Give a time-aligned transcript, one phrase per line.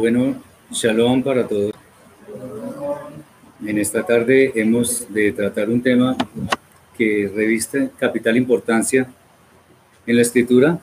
[0.00, 0.34] Bueno,
[0.70, 1.74] shalom para todos.
[3.66, 6.16] En esta tarde hemos de tratar un tema
[6.96, 9.06] que reviste capital importancia
[10.06, 10.80] en la escritura.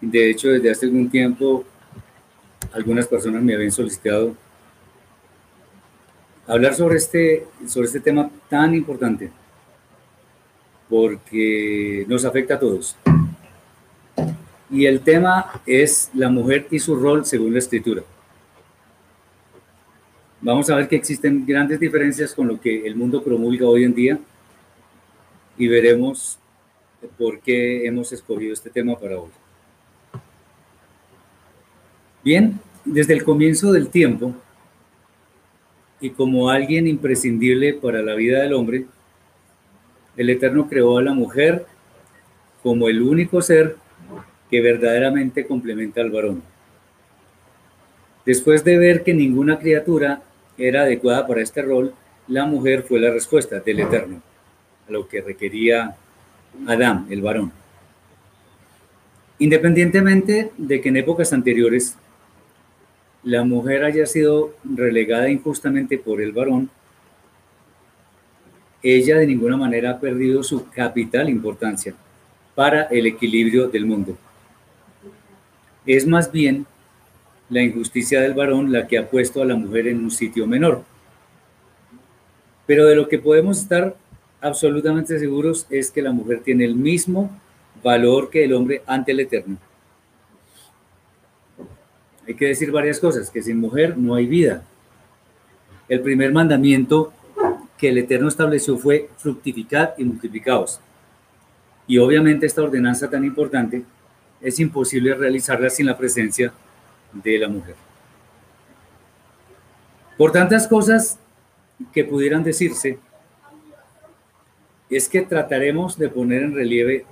[0.00, 1.64] De hecho, desde hace algún tiempo,
[2.72, 4.36] algunas personas me habían solicitado
[6.46, 9.28] hablar sobre este, sobre este tema tan importante,
[10.88, 12.96] porque nos afecta a todos.
[14.70, 18.02] Y el tema es la mujer y su rol según la escritura.
[20.40, 23.94] Vamos a ver que existen grandes diferencias con lo que el mundo promulga hoy en
[23.94, 24.18] día
[25.58, 26.38] y veremos
[27.18, 29.30] por qué hemos escogido este tema para hoy.
[32.24, 34.34] Bien, desde el comienzo del tiempo
[36.00, 38.86] y como alguien imprescindible para la vida del hombre,
[40.16, 41.66] el Eterno creó a la mujer
[42.62, 43.76] como el único ser
[44.50, 46.42] que verdaderamente complementa al varón.
[48.26, 50.22] Después de ver que ninguna criatura
[50.58, 51.94] era adecuada para este rol,
[52.28, 54.20] la mujer fue la respuesta del Eterno
[54.88, 55.96] a lo que requería
[56.66, 57.52] Adán, el varón.
[59.38, 61.96] Independientemente de que en épocas anteriores
[63.22, 66.70] la mujer haya sido relegada injustamente por el varón,
[68.82, 71.94] ella de ninguna manera ha perdido su capital importancia
[72.54, 74.16] para el equilibrio del mundo.
[75.86, 76.66] Es más bien
[77.48, 80.84] la injusticia del varón la que ha puesto a la mujer en un sitio menor.
[82.66, 83.96] Pero de lo que podemos estar
[84.40, 87.30] absolutamente seguros es que la mujer tiene el mismo
[87.82, 89.56] valor que el hombre ante el Eterno.
[92.26, 94.62] Hay que decir varias cosas, que sin mujer no hay vida.
[95.88, 97.12] El primer mandamiento
[97.76, 100.80] que el Eterno estableció fue fructificar y multiplicaos.
[101.88, 103.82] Y obviamente esta ordenanza tan importante
[104.40, 106.52] es imposible realizarla sin la presencia
[107.12, 107.74] de la mujer.
[110.16, 111.18] Por tantas cosas
[111.92, 112.98] que pudieran decirse,
[114.90, 117.04] es que trataremos de poner en relieve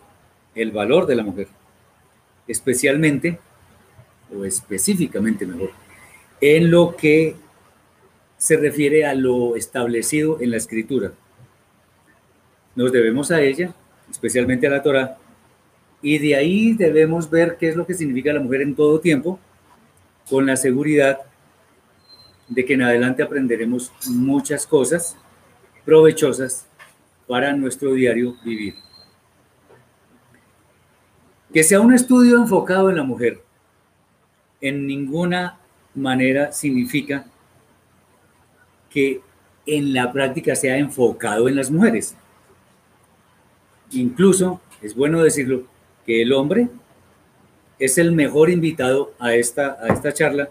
[0.54, 1.48] el valor de la mujer,
[2.46, 3.38] especialmente
[4.36, 5.70] o específicamente mejor,
[6.40, 7.36] en lo que
[8.36, 11.12] se refiere a lo establecido en la escritura.
[12.74, 13.74] Nos debemos a ella,
[14.10, 15.18] especialmente a la Torah,
[16.02, 19.38] y de ahí debemos ver qué es lo que significa la mujer en todo tiempo,
[20.28, 21.20] con la seguridad
[22.48, 25.16] de que en adelante aprenderemos muchas cosas
[25.84, 26.66] provechosas
[27.26, 28.74] para nuestro diario vivir.
[31.52, 33.42] Que sea un estudio enfocado en la mujer
[34.60, 35.58] en ninguna
[35.94, 37.26] manera significa
[38.90, 39.20] que
[39.66, 42.16] en la práctica sea enfocado en las mujeres.
[43.90, 45.64] Incluso, es bueno decirlo,
[46.08, 46.70] que el hombre
[47.78, 50.48] es el mejor invitado a esta, a esta charla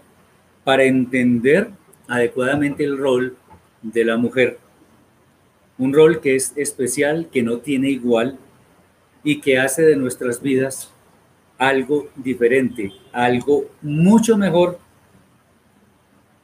[0.62, 1.70] para entender
[2.06, 3.36] adecuadamente el rol
[3.82, 4.60] de la mujer.
[5.76, 8.38] Un rol que es especial, que no tiene igual
[9.24, 10.92] y que hace de nuestras vidas
[11.58, 14.78] algo diferente, algo mucho mejor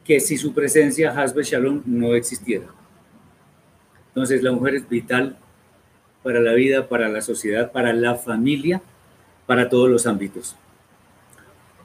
[0.03, 2.65] que si su presencia, Hasbe Shalom, no existiera.
[4.09, 5.37] Entonces la mujer es vital
[6.21, 8.81] para la vida, para la sociedad, para la familia
[9.45, 10.55] para todos los ámbitos.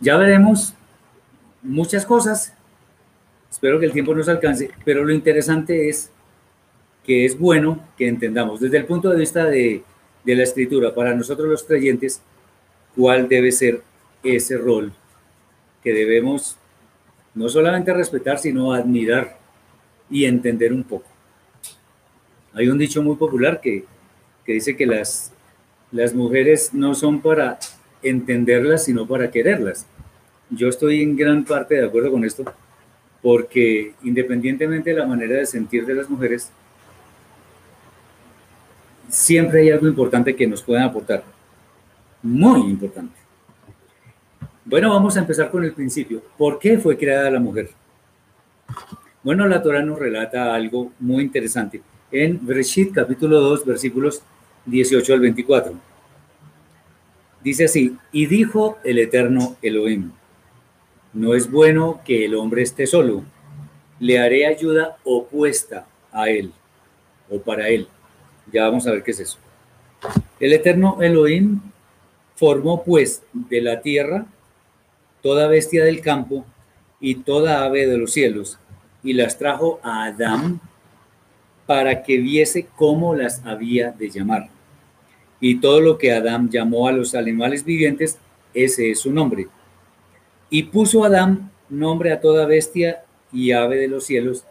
[0.00, 0.74] Ya veremos
[1.62, 2.54] muchas cosas,
[3.50, 6.10] espero que el tiempo nos alcance, pero lo interesante es
[7.04, 9.82] que es bueno que entendamos desde el punto de vista de,
[10.24, 12.22] de la escritura, para nosotros los creyentes,
[12.96, 13.82] cuál debe ser
[14.22, 14.92] ese rol
[15.82, 16.56] que debemos
[17.34, 19.38] no solamente respetar, sino admirar
[20.10, 21.06] y entender un poco.
[22.52, 23.84] Hay un dicho muy popular que,
[24.44, 25.32] que dice que las,
[25.92, 27.58] las mujeres no son para
[28.02, 29.86] entenderlas, sino para quererlas.
[30.50, 32.44] Yo estoy en gran parte de acuerdo con esto,
[33.22, 36.50] porque independientemente de la manera de sentir de las mujeres,
[39.08, 41.22] siempre hay algo importante que nos pueden aportar.
[42.22, 43.18] Muy importante.
[44.64, 46.22] Bueno, vamos a empezar con el principio.
[46.36, 47.70] ¿Por qué fue creada la mujer?
[49.22, 51.82] Bueno, la Torah nos relata algo muy interesante
[52.12, 54.22] en Bereshit capítulo 2, versículos
[54.66, 55.74] 18 al 24.
[57.42, 60.12] Dice así, y dijo el eterno Elohim,
[61.12, 63.24] no es bueno que el hombre esté solo,
[63.98, 66.52] le haré ayuda opuesta a él
[67.30, 67.88] o para él.
[68.52, 69.38] Ya vamos a ver qué es eso.
[70.38, 71.60] El eterno Elohim
[72.36, 74.26] formó pues de la tierra
[75.22, 76.44] toda bestia del campo
[77.00, 78.58] y toda ave de los cielos
[79.02, 80.60] y las trajo a Adán
[81.70, 84.48] para que viese cómo las había de llamar.
[85.40, 88.18] Y todo lo que Adán llamó a los animales vivientes,
[88.52, 89.46] ese es su nombre.
[90.50, 94.42] Y puso Adán nombre a toda bestia y ave de los cielos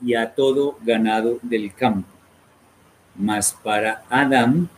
[0.00, 2.08] y a todo ganado del campo.
[3.16, 4.68] Mas para Adán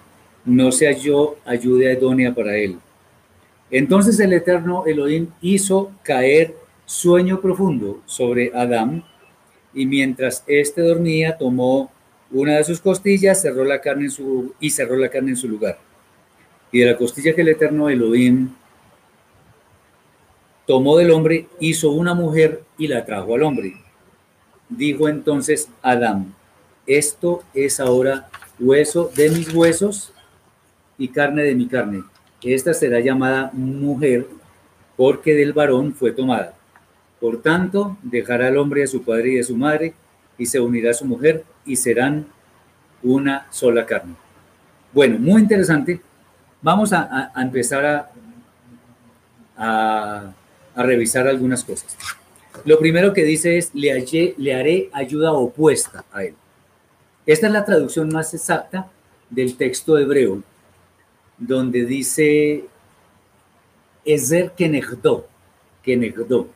[0.47, 2.79] no se halló ayuda idónea para él.
[3.71, 6.57] Entonces el eterno Elohim hizo caer
[6.87, 9.05] sueño profundo sobre Adán
[9.77, 11.93] y mientras éste dormía, tomó
[12.31, 15.49] una de sus costillas, cerró la carne en su, y cerró la carne en su
[15.49, 15.79] lugar.
[16.73, 18.49] Y de la costilla que el eterno Elohim
[20.67, 23.77] tomó del hombre, hizo una mujer y la trajo al hombre.
[24.71, 26.35] Dijo entonces Adán,
[26.87, 30.13] esto es ahora hueso de mis huesos
[30.97, 32.03] y carne de mi carne.
[32.43, 34.27] Esta será llamada mujer
[34.97, 36.56] porque del varón fue tomada.
[37.27, 39.95] Por tanto, dejará al hombre a su padre y a su madre,
[40.39, 42.25] y se unirá a su mujer, y serán
[43.03, 44.15] una sola carne.
[44.93, 46.01] Bueno, muy interesante.
[46.63, 48.09] Vamos a, empezar
[49.57, 50.33] a,
[50.77, 51.97] revisar algunas cosas.
[52.65, 53.91] Lo primero que dice es, le,
[54.55, 56.37] haré ayuda opuesta a él.
[57.27, 58.89] Esta es la traducción más exacta
[59.31, 60.45] del texto hebreo,
[61.39, 62.67] donde dice
[64.05, 65.27] Ezer Kenegdo,
[65.83, 66.55] Kenegdo.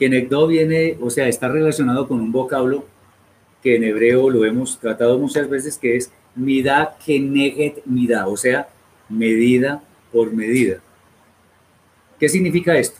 [0.00, 2.86] Kenegdo viene, o sea, está relacionado con un vocablo
[3.62, 8.70] que en hebreo lo hemos tratado muchas veces, que es mida keneget mida, o sea,
[9.10, 10.78] medida por medida.
[12.18, 12.98] ¿Qué significa esto?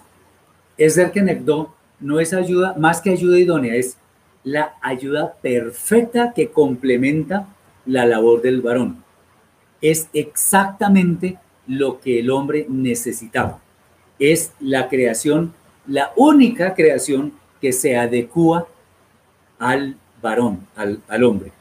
[0.76, 3.97] Es ser kenegdo no es ayuda, más que ayuda idónea, es
[4.45, 7.49] la ayuda perfecta que complementa
[7.87, 9.02] la labor del varón.
[9.80, 13.59] Es exactamente lo que el hombre necesitaba.
[14.19, 15.54] Es la creación
[15.87, 18.68] la única creación que se adecua
[19.58, 21.52] al varón, al, hombre.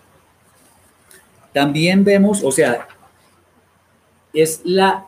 [1.53, 2.87] También vemos, o sea,
[4.33, 5.05] es la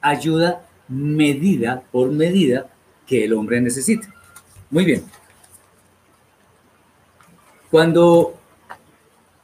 [0.00, 2.70] ayuda medida por medida
[3.06, 4.08] que el hombre necesita.
[4.70, 5.04] Muy bien.
[7.70, 8.34] Cuando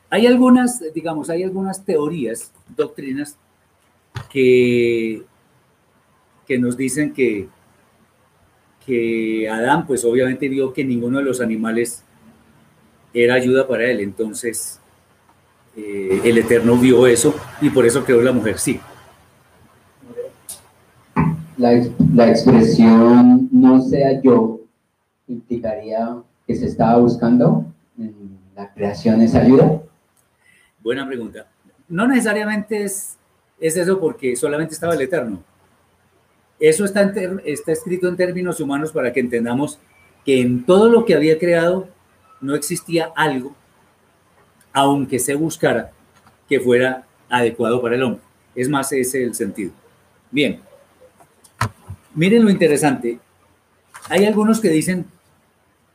[0.08, 3.36] hay algunas, digamos, hay algunas teorías, doctrinas
[4.30, 5.22] que,
[6.46, 7.48] que nos dicen que
[8.86, 12.02] que Adán pues obviamente vio que ninguno de los animales
[13.12, 14.80] era ayuda para él, entonces
[15.76, 18.80] eh, el Eterno vio eso y por eso creó la mujer, sí.
[21.56, 24.60] La, expresión no sea yo
[25.28, 27.64] implicaría que se estaba buscando
[27.96, 29.80] en la creación esa ayuda.
[30.82, 31.46] Buena pregunta.
[31.88, 33.16] No necesariamente es,
[33.60, 35.42] es eso porque solamente estaba el Eterno
[36.68, 37.12] eso está,
[37.44, 39.78] está escrito en términos humanos para que entendamos
[40.24, 41.88] que en todo lo que había creado
[42.40, 43.54] no existía algo,
[44.72, 45.92] aunque se buscara,
[46.48, 48.22] que fuera adecuado para el hombre.
[48.54, 49.72] Es más, ese es el sentido.
[50.30, 50.60] Bien,
[52.14, 53.18] miren lo interesante.
[54.08, 55.04] Hay algunos que dicen,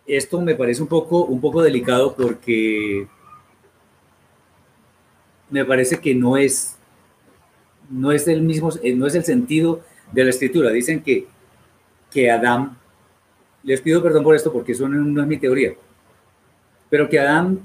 [0.06, 3.08] esto me parece un poco, un poco delicado porque
[5.50, 6.76] me parece que no es,
[7.90, 9.82] no es el mismo, no es el sentido
[10.12, 10.70] de la escritura.
[10.72, 11.28] Dicen que,
[12.12, 12.78] que Adán,
[13.64, 15.74] les pido perdón por esto porque eso no, es mi teoría,
[16.90, 17.60] pero que Adán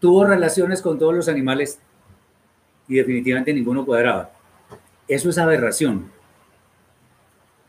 [0.00, 1.78] tuvo relaciones con todos los animales
[2.88, 4.30] y definitivamente ninguno cuadraba.
[5.08, 6.10] Eso es aberración.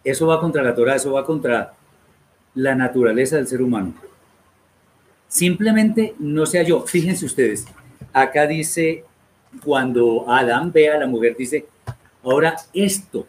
[0.04, 1.74] Eso va contra la Torah, eso va contra
[2.56, 3.94] la naturaleza del ser humano.
[5.28, 6.82] Simplemente no sea yo.
[6.84, 7.66] Fíjense ustedes,
[8.14, 9.04] acá dice,
[9.64, 11.66] cuando Adán ve a la mujer, dice,
[12.24, 13.28] ahora esto.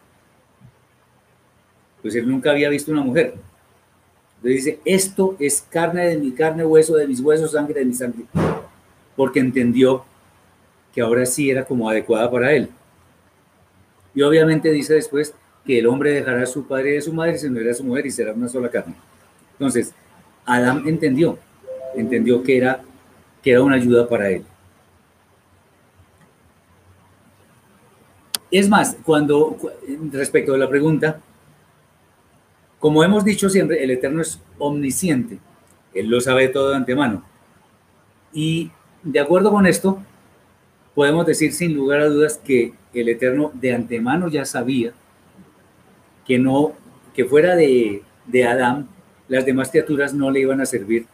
[2.09, 3.35] Pues él nunca había visto una mujer.
[4.37, 7.93] Entonces dice, esto es carne de mi carne, hueso de mis huesos, sangre de mi
[7.93, 8.25] sangre.
[9.15, 10.07] Porque entendió
[10.95, 12.71] que ahora sí era como adecuada para él.
[14.15, 15.35] Y obviamente dice después
[15.67, 17.85] que el hombre dejará a su padre y a su madre se unirá a su
[17.85, 18.95] mujer y será una sola carne.
[19.53, 19.93] Entonces,
[20.47, 21.39] Adán entendió,
[21.95, 22.81] entendió que era,
[23.43, 24.45] que era una ayuda para él.
[28.51, 29.59] Es más, cuando,
[30.11, 31.21] respecto a la pregunta,
[32.79, 35.39] como hemos dicho siempre, el Eterno es omnisciente,
[35.95, 37.25] Él lo sabe todo de antemano.
[38.33, 38.71] Y
[39.03, 39.99] de acuerdo con esto,
[40.95, 44.93] podemos decir sin lugar a dudas que el Eterno de antemano ya sabía
[46.27, 46.73] que no,
[47.15, 48.89] que fuera de, de Adán,
[49.29, 51.07] las demás criaturas no le iban a servir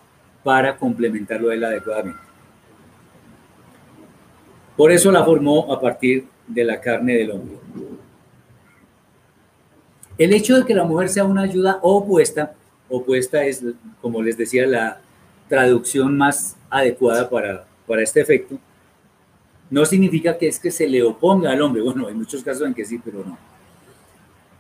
[0.43, 2.21] para complementarlo a él adecuadamente.
[4.77, 7.57] Por eso la formó a partir de la carne del hombre.
[10.17, 12.55] El hecho de que la mujer sea una ayuda opuesta,
[12.89, 13.65] opuesta es,
[14.01, 15.01] como les decía, la
[15.49, 18.57] traducción más adecuada para, para este efecto,
[19.71, 21.83] no significa que es que se le oponga al hombre.
[21.83, 23.37] Bueno, hay muchos casos en que sí, pero no.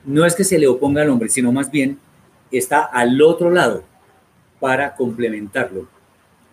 [0.04, 1.98] No es que se le oponga al hombre, sino más bien
[2.50, 3.84] está al otro lado
[4.58, 5.86] para complementarlo.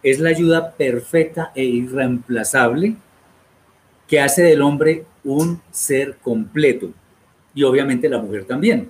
[0.04, 2.96] Es la ayuda perfecta e irreemplazable
[4.08, 6.92] que hace del hombre un ser completo
[7.54, 8.90] y obviamente la mujer también.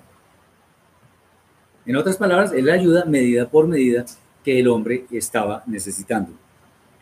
[1.85, 4.05] En otras palabras, es la ayuda medida por medida
[4.43, 6.31] que el hombre estaba necesitando.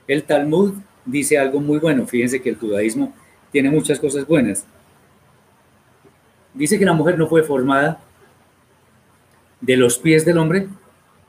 [0.08, 0.74] El Talmud
[1.06, 2.08] dice algo muy bueno.
[2.08, 3.13] Fíjense que el judaísmo
[3.51, 4.66] tiene muchas cosas buenas.
[6.54, 8.00] Dice que la mujer no fue formada
[9.62, 10.68] de los pies del hombre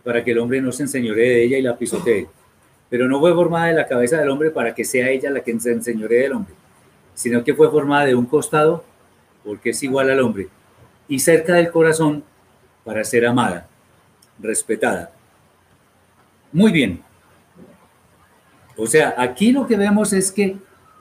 [0.05, 2.27] para que el hombre no se enseñoree de ella y la pisotee,
[2.89, 5.59] pero no fue formada de la cabeza del hombre para que sea ella la que
[5.61, 6.55] se enseñoree del hombre,
[7.15, 8.85] sino que fue formada de un costado
[9.45, 10.49] porque es igual al hombre
[11.09, 12.23] y cerca del corazón
[12.85, 13.69] para ser amada,
[14.39, 15.13] respetada.
[16.53, 17.03] Muy bien,
[18.77, 20.57] o sea, aquí lo que vemos es que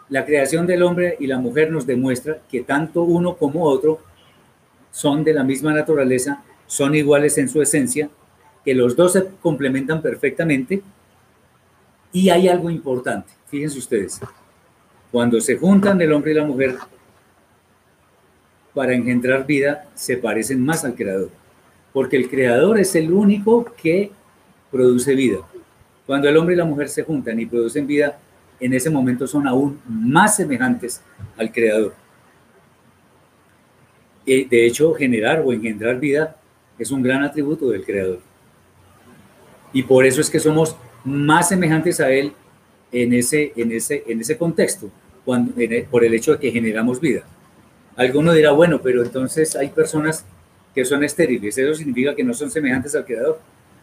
[0.10, 4.02] la creación del hombre y la mujer nos demuestra que tanto uno como otro
[4.92, 8.10] son de la misma naturaleza, son iguales en su esencia,
[8.66, 10.82] que los dos se complementan perfectamente.
[12.12, 14.20] Y hay algo importante, fíjense ustedes,
[15.10, 16.76] cuando se juntan el hombre y la mujer
[18.74, 21.30] para engendrar vida, se parecen más al creador,
[21.94, 24.12] porque el creador es el único que
[24.72, 25.40] produce vida.
[26.06, 28.18] Cuando el hombre y la mujer se juntan y producen vida,
[28.60, 31.02] en ese momento son aún más semejantes
[31.38, 31.94] al Creador.
[34.26, 36.36] de hecho, generar o engendrar vida
[36.78, 38.20] es un gran atributo del Creador.
[39.72, 42.34] Y por eso es que somos más semejantes a Él
[42.92, 44.90] en ese, en ese, en ese contexto,
[45.24, 45.54] cuando,
[45.90, 47.24] por el hecho de que generamos vida.
[48.00, 50.24] Alguno dirá, bueno, pero entonces hay personas
[50.74, 51.58] que son estériles.
[51.58, 53.42] ¿Eso significa que no son semejantes al Creador?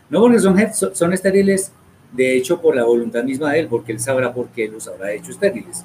[0.08, 0.56] No, porque son,
[0.94, 1.70] son estériles
[2.12, 5.12] de hecho por la voluntad misma de Él, porque Él sabrá por qué los habrá
[5.12, 5.84] hecho estériles.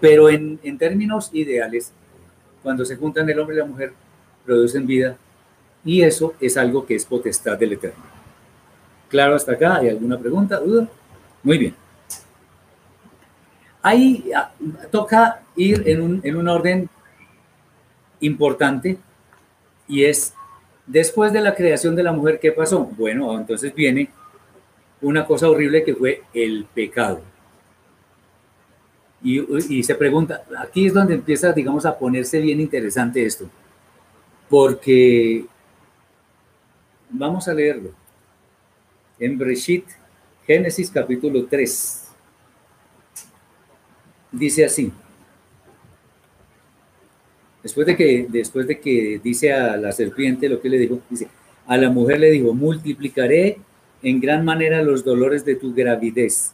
[0.00, 1.92] Pero en, en términos ideales,
[2.62, 3.92] cuando se juntan el hombre y la mujer,
[4.46, 5.18] producen vida
[5.84, 8.02] y eso es algo que es potestad del Eterno.
[9.10, 9.76] ¿Claro hasta acá?
[9.76, 10.88] ¿Hay alguna pregunta, duda?
[11.42, 11.74] Muy bien.
[13.82, 14.52] Ahí ah,
[14.90, 16.88] toca ir en un, en un orden
[18.20, 18.98] importante
[19.86, 20.34] y es
[20.86, 22.84] después de la creación de la mujer, ¿qué pasó?
[22.96, 24.10] Bueno, entonces viene
[25.00, 27.22] una cosa horrible que fue el pecado.
[29.22, 33.50] Y, se pregunta, aquí es donde empieza, digamos, a ponerse bien interesante esto,
[34.48, 35.44] porque
[37.10, 37.90] vamos a leerlo.
[39.18, 39.86] En Breshit,
[40.46, 42.07] Génesis capítulo 3,
[44.32, 44.92] dice así.
[47.62, 51.28] Después de que, después de que dice a la serpiente lo que le dijo, dice,
[51.66, 53.58] a la mujer le dijo, multiplicaré
[54.02, 56.52] en gran manera los dolores de tu gravidez.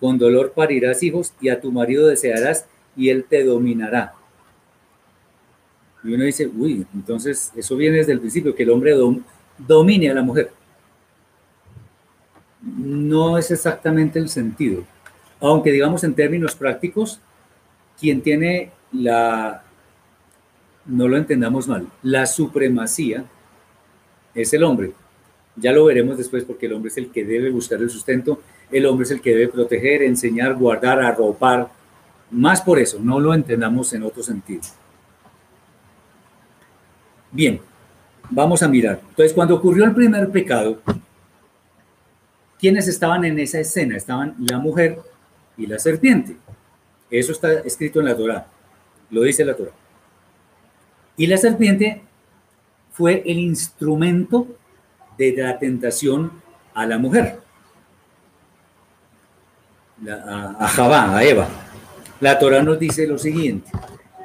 [0.00, 2.66] Con dolor parirás hijos y a tu marido desearás
[2.96, 4.14] y él te dominará.
[6.02, 8.94] Y uno dice, uy, entonces eso viene desde el principio, que el hombre
[9.58, 10.50] domine a la mujer.
[12.60, 14.84] No es exactamente el sentido.
[15.46, 17.20] Aunque digamos en términos prácticos,
[17.98, 19.62] quien tiene la,
[20.86, 23.24] no lo entendamos mal, la supremacía
[24.34, 24.94] es el hombre
[25.56, 28.86] ya lo veremos después porque el hombre es el que debe buscar el sustento, el
[28.86, 31.68] hombre es el que debe proteger, enseñar, guardar, arropar.
[32.30, 34.62] Más por eso, no lo entendamos en otro sentido.
[37.30, 37.60] Bien,
[38.30, 39.00] vamos a mirar.
[39.08, 40.80] Entonces, cuando ocurrió el primer pecado,
[42.58, 43.96] ¿quiénes estaban en esa escena?
[43.96, 44.98] Estaban la mujer
[45.56, 46.36] y la serpiente.
[47.10, 48.46] Eso está escrito en la Torah,
[49.10, 49.72] lo dice la Torah.
[51.16, 52.02] Y la serpiente
[52.92, 54.46] fue el instrumento
[55.16, 56.32] de la tentación
[56.74, 57.38] a la mujer,
[60.08, 61.48] a, Javá, a Eva.
[62.20, 63.70] La Torah nos dice lo siguiente,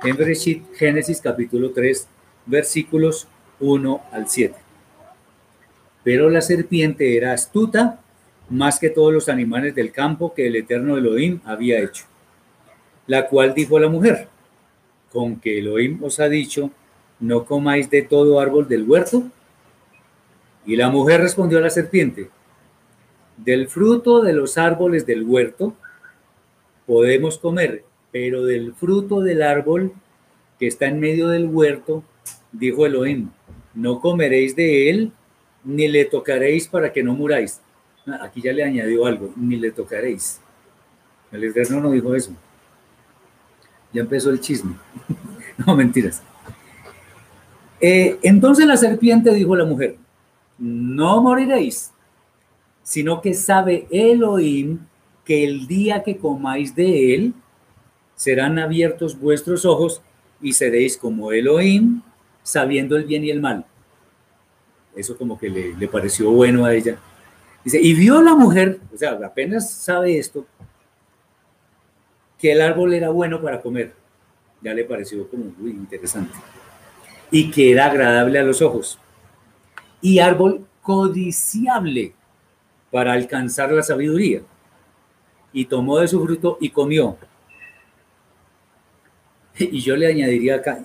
[0.04, 2.08] en Bereshit, Génesis capítulo 3,
[2.46, 3.28] versículos
[3.60, 4.56] 1 al 7.
[6.04, 8.00] Pero la serpiente era astuta
[8.50, 12.06] más que todos los animales del campo que el eterno Elohim había hecho,
[13.08, 14.28] la cual dijo a la mujer,
[15.12, 16.72] con que Elohim os ha dicho,
[17.20, 19.24] no comáis de todo árbol del huerto.
[20.66, 22.30] Y la mujer respondió a la serpiente,
[23.38, 25.74] del fruto de los árboles del huerto
[26.86, 29.94] podemos comer, pero del fruto del árbol
[30.60, 32.04] que está en medio del huerto,
[32.52, 33.30] dijo Elohim,
[33.74, 35.12] no comeréis de él,
[35.64, 37.62] ni le tocaréis para que no muráis.
[38.08, 40.40] Ah, aquí ya le añadió algo, ni le tocaréis.
[41.32, 42.32] El Eterno no dijo eso.
[43.94, 44.76] Ya empezó el chisme.
[45.58, 46.22] no, mentiras.
[47.82, 49.98] Eh, entonces la serpiente dijo a la mujer,
[50.58, 51.92] no moriréis,
[52.84, 54.80] sino que sabe Elohim
[55.24, 57.34] que el día que comáis de él,
[58.16, 60.02] serán abiertos vuestros ojos
[60.42, 62.02] y seréis como Elohim,
[62.44, 63.66] sabiendo el bien y el mal.
[64.94, 67.00] Eso como que le, le pareció bueno a ella.
[67.64, 70.46] Dice, y vio la mujer, o sea, apenas sabe esto,
[72.38, 73.94] que el árbol era bueno para comer.
[74.62, 76.34] Ya le pareció como muy interesante
[77.32, 79.00] y que era agradable a los ojos,
[80.02, 82.14] y árbol codiciable
[82.92, 84.42] para alcanzar la sabiduría.
[85.52, 87.18] Y tomó de su fruto y comió.
[89.60, 90.80] Y yo le añadiría acá,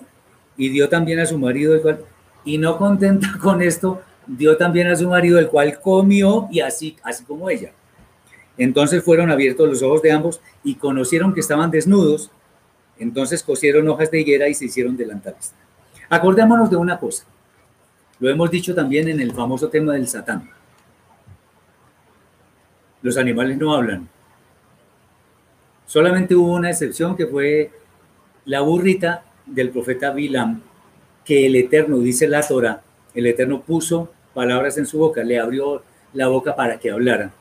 [0.57, 1.99] y dio también a su marido, el
[2.43, 6.97] y no contenta con esto, dio también a su marido, el cual comió y así,
[7.03, 7.71] así como ella.
[8.57, 12.31] Entonces fueron abiertos los ojos de ambos y conocieron que estaban desnudos.
[12.97, 15.53] Entonces cosieron hojas de higuera y se hicieron delantales.
[16.09, 17.25] Acordémonos de una cosa.
[18.19, 20.49] Lo hemos dicho también en el famoso tema del Satán.
[23.01, 24.07] Los animales no hablan.
[25.85, 27.71] Solamente hubo una excepción que fue
[28.45, 30.61] la burrita del profeta Bilam,
[31.23, 32.81] que el Eterno, dice la Torah,
[33.13, 35.81] el Eterno puso palabras en su boca, le abrió
[36.13, 37.31] la boca para que hablara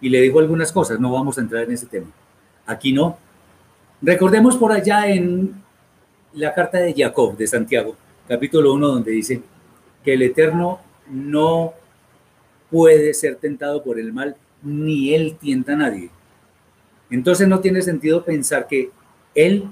[0.00, 0.98] y le dijo algunas cosas.
[0.98, 2.06] No vamos a entrar en ese tema.
[2.64, 3.18] Aquí no.
[4.00, 5.54] Recordemos por allá en
[6.32, 7.96] la carta de Jacob, de Santiago,
[8.26, 9.42] capítulo 1, donde dice
[10.04, 11.74] que el Eterno no
[12.70, 16.10] puede ser tentado por el mal, ni él tienta a nadie.
[17.10, 18.90] Entonces no tiene sentido pensar que
[19.34, 19.64] él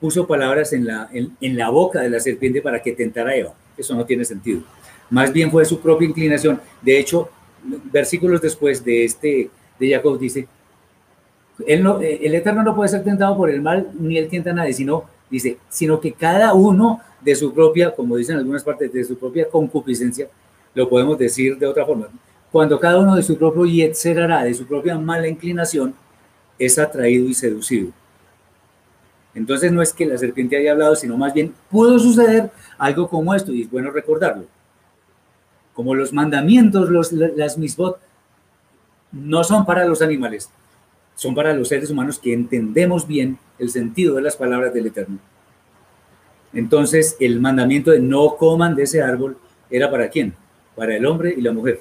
[0.00, 3.54] puso palabras en la, en, la boca de la serpiente para que tentara a Eva.
[3.76, 4.62] Eso no tiene sentido.
[5.10, 6.60] Más bien fue su propia inclinación.
[6.82, 7.28] De hecho,
[7.92, 10.48] versículos después de este de Jacob dice,
[11.80, 14.72] no, el Eterno no puede ser tentado por el mal, ni él tienta a nadie,
[14.72, 19.18] sino dice, sino que cada uno de su propia, como dicen algunas partes, de su
[19.18, 20.28] propia concupiscencia,
[20.74, 22.08] lo podemos decir de otra forma.
[22.50, 25.94] Cuando cada uno de su propio yetzerará, de su propia mala inclinación,
[26.58, 27.90] es atraído y seducido.
[29.34, 33.34] Entonces no es que la serpiente haya hablado, sino más bien pudo suceder algo como
[33.34, 34.46] esto, y es bueno recordarlo.
[35.78, 38.00] Como los mandamientos, las misbot,
[39.12, 40.50] no son para los animales,
[41.14, 45.20] son para los seres humanos que entendemos bien el sentido de las palabras del Eterno.
[46.52, 49.38] Entonces, el mandamiento de no coman de ese árbol
[49.70, 50.34] era para quién?
[50.74, 51.80] Para el hombre y la mujer,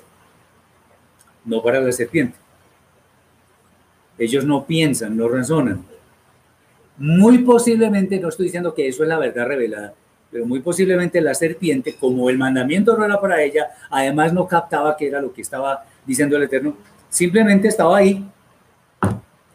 [1.44, 2.38] no para la serpiente.
[4.20, 5.84] Ellos no piensan, no razonan.
[7.00, 9.96] Muy posiblemente, no estoy diciendo que eso es la verdad revelada,
[10.32, 14.96] pero muy posiblemente la serpiente, como el mandamiento no era para ella, además no captaba
[14.98, 16.76] que era lo que estaba diciendo el Eterno,
[17.10, 18.26] simplemente estaba ahí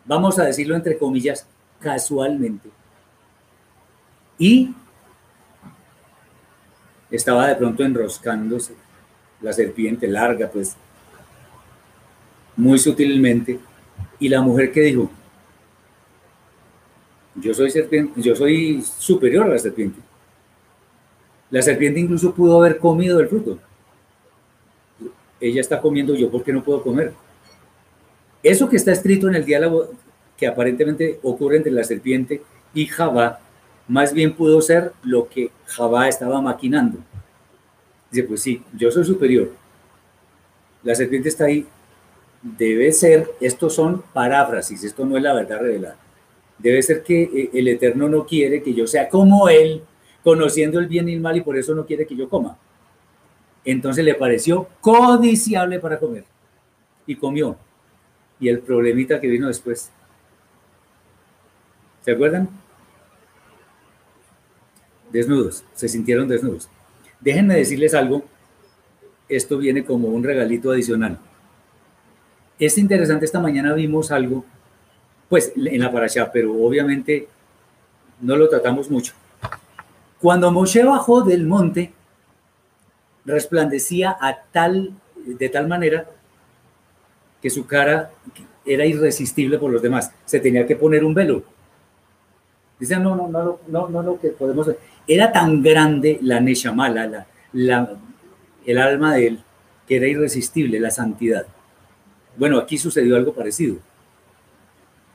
[0.04, 1.46] vamos a decirlo entre comillas,
[1.80, 2.68] casualmente.
[4.38, 4.74] Y
[7.10, 8.74] estaba de pronto enroscándose
[9.40, 10.76] la serpiente larga, pues,
[12.56, 13.58] muy sutilmente.
[14.18, 15.10] Y la mujer que dijo,
[17.34, 20.00] yo soy serpiente, yo soy superior a la serpiente.
[21.52, 23.58] La serpiente incluso pudo haber comido el fruto.
[25.38, 27.12] Ella está comiendo, yo por qué no puedo comer.
[28.42, 29.90] Eso que está escrito en el diálogo
[30.38, 33.40] que aparentemente ocurre entre la serpiente y Jabá,
[33.86, 36.98] más bien pudo ser lo que Jabá estaba maquinando.
[38.10, 39.52] Dice, pues sí, yo soy superior.
[40.82, 41.66] La serpiente está ahí.
[42.42, 45.96] Debe ser, estos son paráfrasis, esto no es la verdad revelada.
[46.56, 49.82] Debe ser que eh, el Eterno no quiere que yo sea como Él,
[50.22, 52.56] conociendo el bien y el mal, y por eso no quiere que yo coma.
[53.64, 56.24] Entonces le pareció codiciable para comer.
[57.06, 57.56] y comió.
[58.38, 59.90] Y el problemita que vino después.
[62.04, 62.48] ¿Se acuerdan?
[65.12, 66.68] Desnudos, se sintieron desnudos.
[67.20, 68.24] Déjenme decirles algo,
[69.28, 71.18] esto viene como un regalito adicional.
[72.58, 74.44] Es interesante, esta mañana vimos algo,
[75.28, 77.28] pues en la paracha, pero obviamente
[78.20, 79.14] no lo tratamos mucho.
[80.22, 81.92] Cuando Moshe bajó del monte,
[83.24, 86.06] resplandecía a tal, de tal manera
[87.40, 88.12] que su cara
[88.64, 90.12] era irresistible por los demás.
[90.24, 91.42] Se tenía que poner un velo.
[92.78, 94.70] Dicen, no, no, no, no, no, no, que podemos.
[95.08, 97.96] Era tan grande la Neshama, la, la,
[98.64, 99.42] el alma de él,
[99.88, 101.46] que era irresistible, la santidad.
[102.36, 103.78] Bueno, aquí sucedió algo parecido.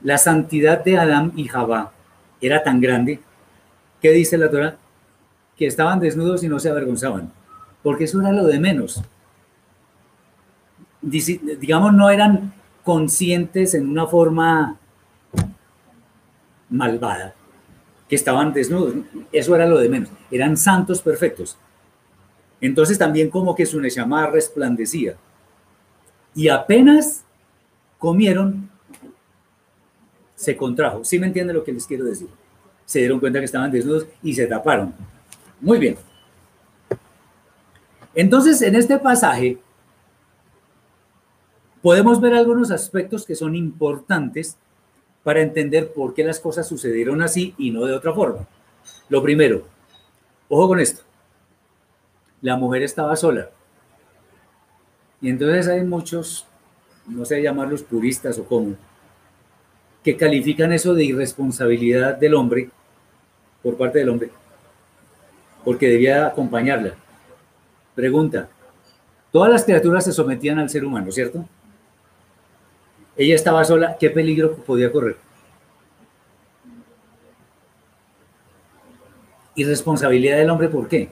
[0.02, 1.94] La santidad de Adán y Jabá
[2.42, 3.22] era tan grande
[4.02, 4.78] que dice la Torah
[5.58, 7.32] que estaban desnudos y no se avergonzaban,
[7.84, 9.02] porque eso era lo de menos.
[11.02, 14.78] Digamos, no eran conscientes en una forma
[16.70, 17.34] malvada,
[18.08, 18.94] que estaban desnudos.
[19.32, 20.10] Eso era lo de menos.
[20.32, 21.58] Eran santos perfectos.
[22.62, 25.16] Entonces también como que su Neshama resplandecía.
[26.34, 27.24] Y apenas
[27.98, 28.70] comieron,
[30.36, 31.04] se contrajo.
[31.04, 32.28] ¿Sí me entiende lo que les quiero decir?
[32.86, 34.94] Se dieron cuenta que estaban desnudos y se taparon.
[35.60, 35.98] Muy bien.
[38.14, 39.60] Entonces, en este pasaje
[41.82, 44.58] podemos ver algunos aspectos que son importantes
[45.24, 48.48] para entender por qué las cosas sucedieron así y no de otra forma.
[49.10, 49.64] Lo primero,
[50.50, 51.04] ojo con esto,
[52.42, 53.50] la mujer estaba sola.
[55.22, 56.46] Y entonces hay muchos,
[57.08, 58.76] no sé llamarlos puristas o cómo,
[60.04, 62.70] que califican eso de irresponsabilidad del hombre,
[63.62, 64.32] por parte del hombre,
[65.68, 66.94] porque debía acompañarla.
[67.94, 68.48] Pregunta,
[69.34, 71.44] todas las criaturas se sometían al ser humano, ¿cierto?
[73.18, 75.18] Ella estaba sola, ¿qué peligro podía correr?
[79.56, 81.10] Irresponsabilidad del hombre, ¿por qué?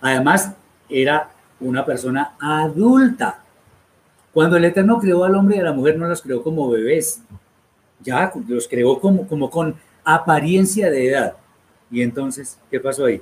[0.00, 0.54] Además,
[0.88, 3.42] era una persona adulta.
[4.32, 7.22] Cuando el Eterno creó al hombre y a la mujer, no los creó como bebés,
[8.02, 11.34] ya los creó como, como con apariencia de edad.
[11.90, 13.20] Y entonces, ¿qué pasó ahí?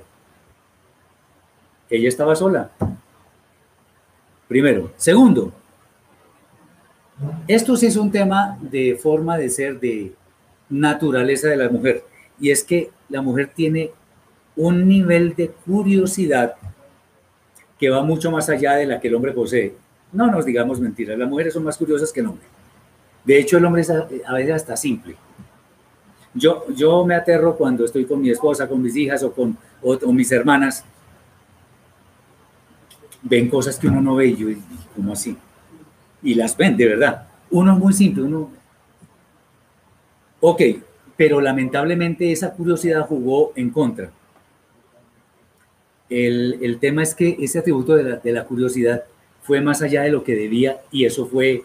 [1.89, 2.71] Ella estaba sola.
[4.47, 4.91] Primero.
[4.97, 5.51] Segundo,
[7.47, 10.13] esto sí es un tema de forma de ser, de
[10.69, 12.03] naturaleza de la mujer.
[12.39, 13.91] Y es que la mujer tiene
[14.55, 16.55] un nivel de curiosidad
[17.79, 19.75] que va mucho más allá de la que el hombre posee.
[20.11, 22.45] No nos digamos mentiras, las mujeres son más curiosas que el hombre.
[23.23, 25.15] De hecho, el hombre es a, veces hasta simple.
[26.33, 29.57] Yo, yo me aterro cuando estoy con mi esposa, con mis hijas o con
[30.15, 30.85] mis hermanas.
[33.25, 34.47] Ven cosas que uno no ve y yo,
[34.95, 35.35] ¿cómo así?
[36.25, 37.27] y las ven, de verdad.
[37.51, 38.49] Uno es muy simple, uno...
[40.41, 40.61] Ok,
[41.15, 44.11] pero lamentablemente esa curiosidad jugó en contra.
[46.09, 49.03] El, tema es que ese atributo de la, de la curiosidad
[49.43, 51.63] fue más allá de lo que debía y eso fue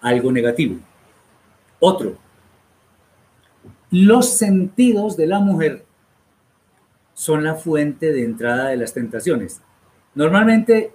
[0.00, 0.76] algo negativo.
[1.80, 2.16] Otro,
[3.90, 5.84] los sentidos de la mujer
[7.14, 9.60] son la fuente de entrada de las tentaciones.
[10.18, 10.90] Normalmente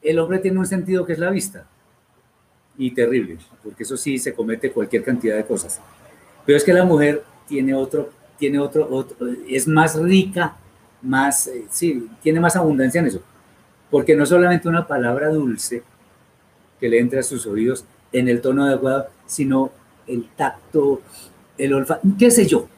[0.00, 1.66] el hombre tiene un sentido que es la vista
[2.78, 5.80] y terrible, porque eso sí se comete cualquier cantidad de cosas.
[6.46, 9.08] Pero es que la mujer tiene otro, tiene otro,
[9.48, 10.54] es más rica,
[11.02, 13.22] más, eh, sí, tiene más abundancia en eso,
[13.90, 15.82] porque no solamente una palabra dulce
[16.78, 19.72] que le entra a sus oídos en el tono adecuado, sino
[20.06, 21.02] el tacto,
[21.58, 22.68] el olfato, qué sé yo.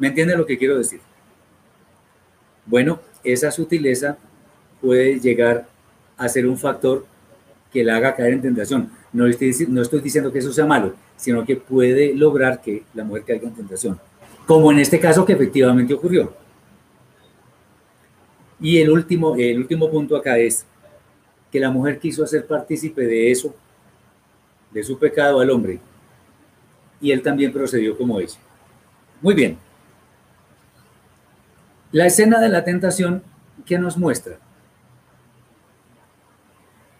[0.00, 0.98] ¿Me entiende lo que quiero decir?
[2.66, 4.18] Bueno, esa sutileza
[4.84, 5.66] puede llegar
[6.18, 7.06] a ser un factor
[7.72, 8.90] que la haga caer en tentación.
[9.12, 9.48] No estoy,
[10.00, 13.98] diciendo que eso sea malo, sino que puede lograr que la mujer caiga en tentación.
[14.46, 16.34] Como en este caso que efectivamente ocurrió.
[18.60, 20.66] Y el último, el último punto acá es
[21.50, 23.54] que la mujer quiso hacer partícipe de eso,
[24.70, 25.80] de su pecado al hombre,
[27.00, 28.38] y él también procedió como eso.
[29.22, 29.56] Muy bien.
[31.92, 33.22] La escena de la tentación,
[33.64, 34.38] ¿qué nos muestra?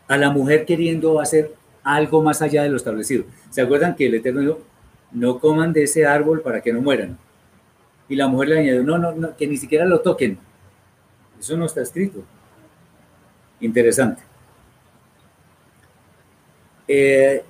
[0.08, 3.24] A la mujer queriendo hacer algo más allá de lo establecido.
[3.50, 4.60] ¿Se acuerdan que el Eterno dijo,
[5.12, 7.18] no coman de ese árbol para que no mueran?
[8.08, 10.38] Y la mujer le añadió, no, no, no, que ni siquiera lo toquen.
[11.38, 12.22] Eso no está escrito.
[13.60, 14.22] Interesante.
[16.86, 17.42] Eh,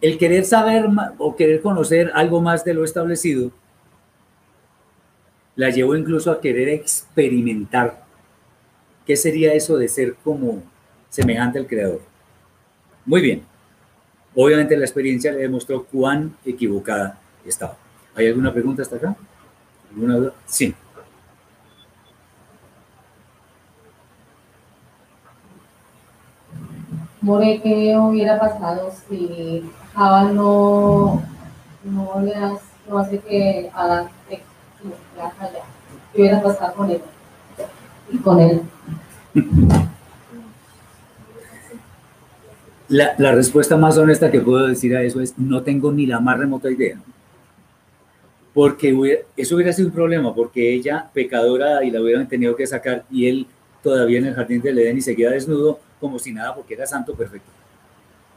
[0.00, 0.86] el querer saber
[1.18, 3.50] o querer conocer algo más de lo establecido
[5.56, 8.02] la llevó incluso a querer experimentar
[9.06, 10.62] qué sería eso de ser como
[11.10, 12.00] semejante al Creador.
[13.04, 13.42] Muy bien.
[14.34, 17.76] Obviamente la experiencia le demostró cuán equivocada estaba.
[18.14, 19.16] ¿Hay alguna pregunta hasta acá?
[19.92, 20.32] ¿Alguna duda?
[20.46, 20.74] Sí.
[27.20, 31.22] More, ¿qué hubiera pasado si Java no,
[31.84, 32.34] no le
[32.88, 34.42] no hace que Adán te
[35.18, 35.62] allá?
[36.12, 37.02] ¿Qué hubiera pasado con él?
[38.10, 38.62] Y con él.
[42.90, 46.36] La, respuesta más honesta que puedo decir a eso es no tengo ni la más
[46.36, 47.00] remota idea.
[48.52, 53.04] Porque eso hubiera sido un problema, porque ella, pecadora, y la hubieran tenido que sacar,
[53.08, 53.46] y él
[53.80, 57.14] todavía en el jardín del Edén y seguía desnudo, como si nada, porque era santo
[57.14, 57.48] perfecto.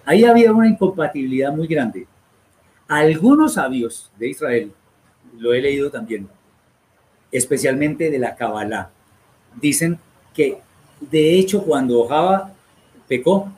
[0.06, 2.06] Ahí había una incompatibilidad muy grande.
[2.88, 4.72] Algunos sabios de Israel,
[5.39, 6.28] lo he leído también,
[7.32, 8.92] especialmente de la Kabbalah,
[9.60, 9.98] dicen
[10.32, 10.60] que
[11.02, 12.54] de hecho cuando Java
[13.08, 13.52] pecó,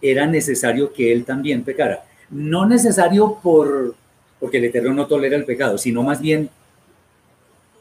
[0.00, 2.04] era necesario que él también pecara.
[2.30, 3.94] No necesario por,
[4.40, 6.50] porque el Eterno no tolera el pecado, sino más bien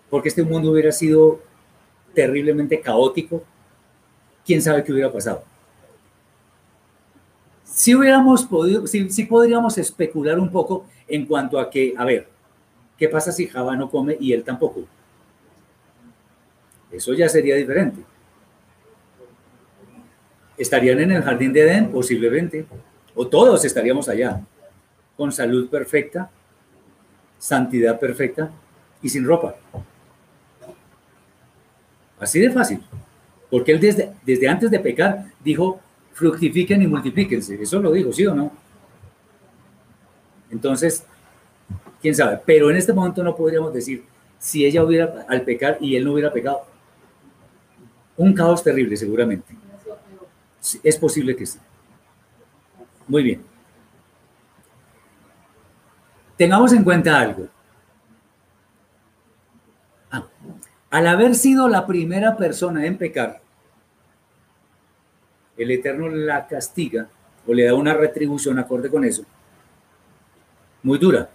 [0.10, 1.41] porque este mundo hubiera sido
[2.13, 3.43] terriblemente caótico,
[4.45, 5.43] quién sabe qué hubiera pasado.
[7.63, 12.30] Si hubiéramos podido, si, podríamos especular un poco en cuanto a que, a ver,
[12.97, 14.86] ¿qué pasa si Java no come y él tampoco?
[16.91, 18.01] Eso ya sería diferente.
[20.58, 21.91] ¿Estarían en el jardín de Edén?
[21.91, 22.65] Posiblemente.
[23.13, 24.41] O todos estaríamos allá,
[25.15, 26.30] con salud perfecta,
[27.38, 28.52] santidad perfecta
[29.02, 29.56] y sin ropa.
[32.20, 32.82] Así de fácil.
[33.50, 35.80] Porque él desde, desde antes de pecar dijo,
[36.13, 37.62] fructifiquen y multiplíquense.
[37.62, 38.52] Eso lo dijo, ¿sí o no?
[40.52, 41.06] Entonces,
[42.02, 42.39] quién sabe.
[42.46, 44.04] Pero en este momento no podríamos decir
[44.39, 46.65] si ella hubiera al pecar y él no hubiera pecado.
[48.18, 49.56] Un caos terrible, seguramente.
[50.84, 51.60] Es posible que sí.
[53.08, 53.43] Muy bien.
[56.38, 57.47] Tengamos en cuenta algo.
[60.12, 60.25] Ah,
[60.89, 63.41] al haber sido la primera persona en pecar,
[65.58, 67.08] el Eterno la castiga
[67.47, 69.23] o le da una retribución acorde con eso,
[70.84, 71.30] muy dura,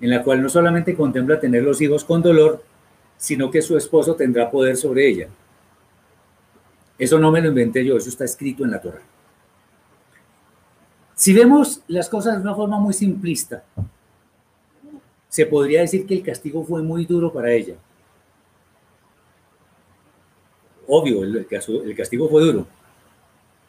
[0.00, 2.62] en la cual no solamente contempla tener los hijos con dolor,
[3.16, 5.28] sino que su esposo tendrá poder sobre ella.
[6.98, 9.02] Eso no me lo inventé yo, eso está escrito en la Torah.
[11.14, 13.64] Si vemos las cosas de una forma muy simplista,
[15.28, 17.74] se podría decir que el castigo fue muy duro para ella.
[20.88, 22.66] Obvio, el, el castigo fue duro,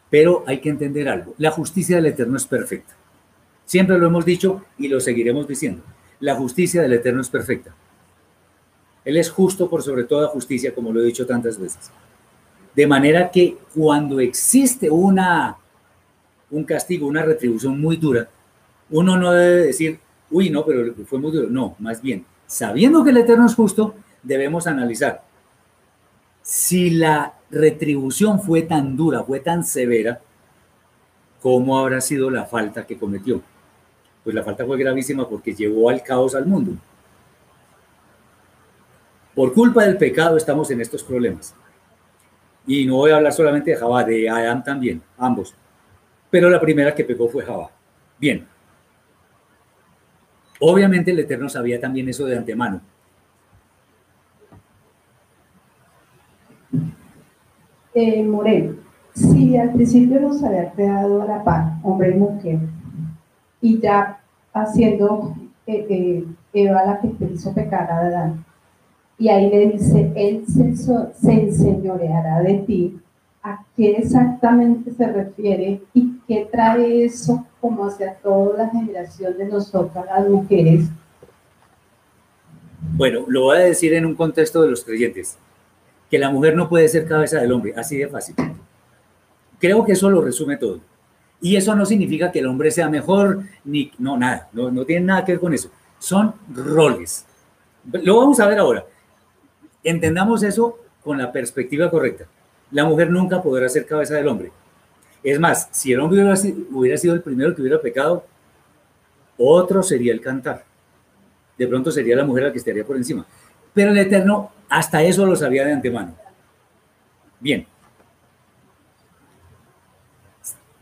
[0.09, 1.35] pero hay que entender algo.
[1.37, 2.93] La justicia del Eterno es perfecta.
[3.65, 5.83] Siempre lo hemos dicho y lo seguiremos diciendo.
[6.19, 7.73] La justicia del Eterno es perfecta.
[9.05, 11.91] Él es justo por sobre toda justicia, como lo he dicho tantas veces.
[12.75, 15.57] De manera que cuando existe una,
[16.49, 18.27] un castigo, una retribución muy dura,
[18.89, 19.99] uno no debe decir,
[20.31, 21.49] uy, no, pero fue muy duro.
[21.49, 25.23] No, más bien, sabiendo que el Eterno es justo, debemos analizar
[26.43, 30.21] si la retribución fue tan dura, fue tan severa,
[31.41, 33.41] ¿cómo habrá sido la falta que cometió?
[34.23, 36.73] Pues la falta fue gravísima porque llevó al caos al mundo.
[39.33, 41.55] Por culpa del pecado estamos en estos problemas.
[42.65, 45.55] Y no voy a hablar solamente de Jabá, de Adán también, ambos.
[46.29, 47.69] Pero la primera que pegó fue Jabá.
[48.19, 48.47] Bien.
[50.59, 52.81] Obviamente el Eterno sabía también eso de antemano.
[57.93, 58.75] Eh, Moreno,
[59.13, 62.59] si al principio nos había creado a la par, hombre y mujer,
[63.61, 64.19] y ya
[64.53, 65.35] haciendo
[65.67, 68.45] eh, eh, Eva la que te hizo pecar a Adán,
[69.17, 72.99] y ahí le dice, Él se, se enseñoreará de ti.
[73.43, 79.45] ¿A qué exactamente se refiere y qué trae eso como hacia toda la generación de
[79.45, 80.85] nosotras las mujeres?
[82.95, 85.37] Bueno, lo voy a decir en un contexto de los creyentes,
[86.09, 88.35] que la mujer no puede ser cabeza del hombre, así de fácil.
[89.59, 90.79] Creo que eso lo resume todo.
[91.41, 95.05] Y eso no significa que el hombre sea mejor, ni, no, nada, no, no tiene
[95.05, 95.69] nada que ver con eso.
[95.99, 97.25] Son roles.
[97.91, 98.85] Lo vamos a ver ahora.
[99.83, 102.25] Entendamos eso con la perspectiva correcta.
[102.71, 104.51] La mujer nunca podrá ser cabeza del hombre.
[105.23, 106.21] Es más, si el hombre
[106.71, 108.25] hubiera sido, el primero que hubiera pecado,
[109.37, 110.65] otro sería el cantar.
[111.57, 113.25] De pronto sería la mujer la que estaría por encima.
[113.73, 116.15] Pero el Eterno hasta eso lo sabía de antemano.
[117.39, 117.65] Bien.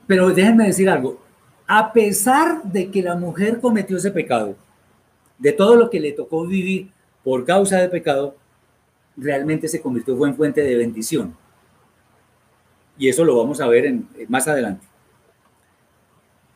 [0.07, 1.21] Pero déjenme decir algo.
[1.67, 4.55] A pesar de que la mujer cometió ese pecado,
[5.37, 6.91] de todo lo que le tocó vivir
[7.23, 8.35] por causa del pecado,
[9.17, 11.35] realmente se convirtió en fuente de bendición.
[12.97, 14.85] Y eso lo vamos a ver en, más adelante.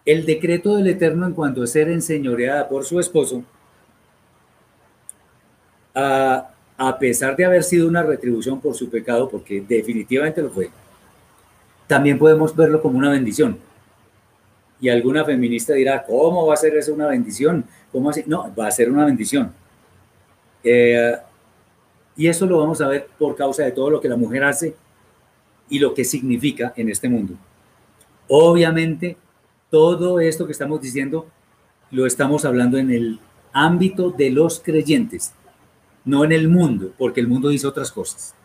[0.05, 3.43] El decreto del Eterno en cuanto a ser enseñoreada por su esposo,
[5.95, 10.69] a, a pesar de haber sido una retribución por su pecado, porque definitivamente lo fue,
[11.87, 13.57] también podemos verlo como una bendición.
[14.79, 17.65] Y alguna feminista dirá, ¿cómo va a ser eso una bendición?
[17.91, 18.23] ¿Cómo así?
[18.27, 19.51] No, va a ser una bendición.
[20.63, 21.15] Eh,
[22.17, 24.75] y eso lo vamos a ver por causa de todo lo que la mujer hace
[25.69, 27.35] y lo que significa en este mundo.
[28.27, 29.17] Obviamente,
[29.69, 31.27] todo esto que estamos diciendo
[31.91, 33.19] lo estamos hablando en el
[33.53, 35.33] ámbito de los creyentes,
[36.03, 38.35] no en el mundo, porque el mundo dice otras cosas.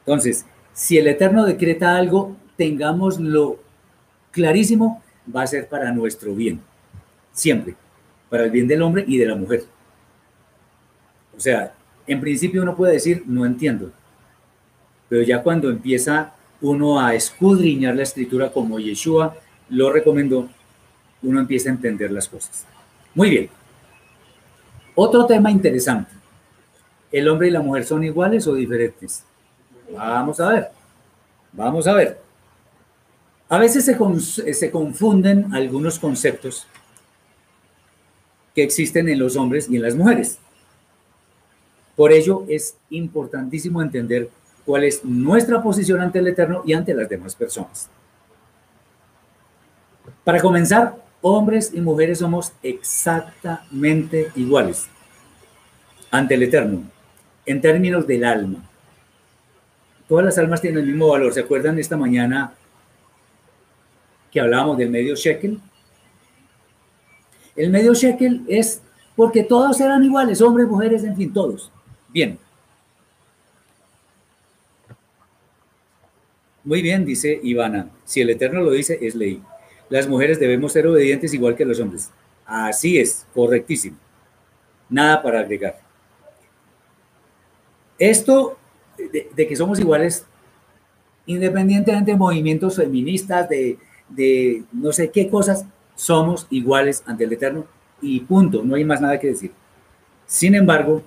[0.00, 3.58] Entonces, si el Eterno decreta algo, tengámoslo
[4.30, 5.02] clarísimo,
[5.34, 6.60] va a ser para nuestro bien,
[7.32, 7.76] siempre,
[8.28, 9.64] para el bien del hombre y de la mujer.
[11.36, 11.74] O sea,
[12.06, 13.92] en principio uno puede decir, no entiendo,
[15.08, 19.36] pero ya cuando empieza uno a escudriñar la escritura como Yeshua
[19.68, 20.48] lo recomendó,
[21.22, 22.66] uno empieza a entender las cosas.
[23.14, 23.50] Muy bien.
[24.94, 26.12] Otro tema interesante.
[27.10, 29.24] ¿El hombre y la mujer son iguales o diferentes?
[29.94, 30.68] Vamos a ver.
[31.52, 32.20] Vamos a ver.
[33.48, 36.66] A veces se, se confunden algunos conceptos
[38.54, 40.38] que existen en los hombres y en las mujeres.
[41.96, 44.30] Por ello es importantísimo entender
[44.64, 47.90] cuál es nuestra posición ante el Eterno y ante las demás personas.
[50.24, 54.86] Para comenzar, hombres y mujeres somos exactamente iguales
[56.10, 56.82] ante el Eterno,
[57.46, 58.68] en términos del alma.
[60.08, 61.32] Todas las almas tienen el mismo valor.
[61.32, 62.52] ¿Se acuerdan esta mañana
[64.30, 65.58] que hablábamos del medio shekel?
[67.56, 68.82] El medio shekel es
[69.16, 71.70] porque todos eran iguales, hombres, mujeres, en fin, todos.
[72.12, 72.38] Bien.
[76.64, 77.90] Muy bien, dice Ivana.
[78.04, 79.42] Si el Eterno lo dice, es ley.
[79.88, 82.10] Las mujeres debemos ser obedientes igual que los hombres.
[82.46, 83.96] Así es, correctísimo.
[84.88, 85.80] Nada para agregar.
[87.98, 88.58] Esto
[88.96, 90.26] de, que somos iguales,
[91.26, 97.66] independientemente de movimientos feministas, de, de no sé qué cosas, somos iguales ante el Eterno
[98.00, 99.52] y punto, no hay más nada que decir.
[100.26, 101.02] Sin embargo,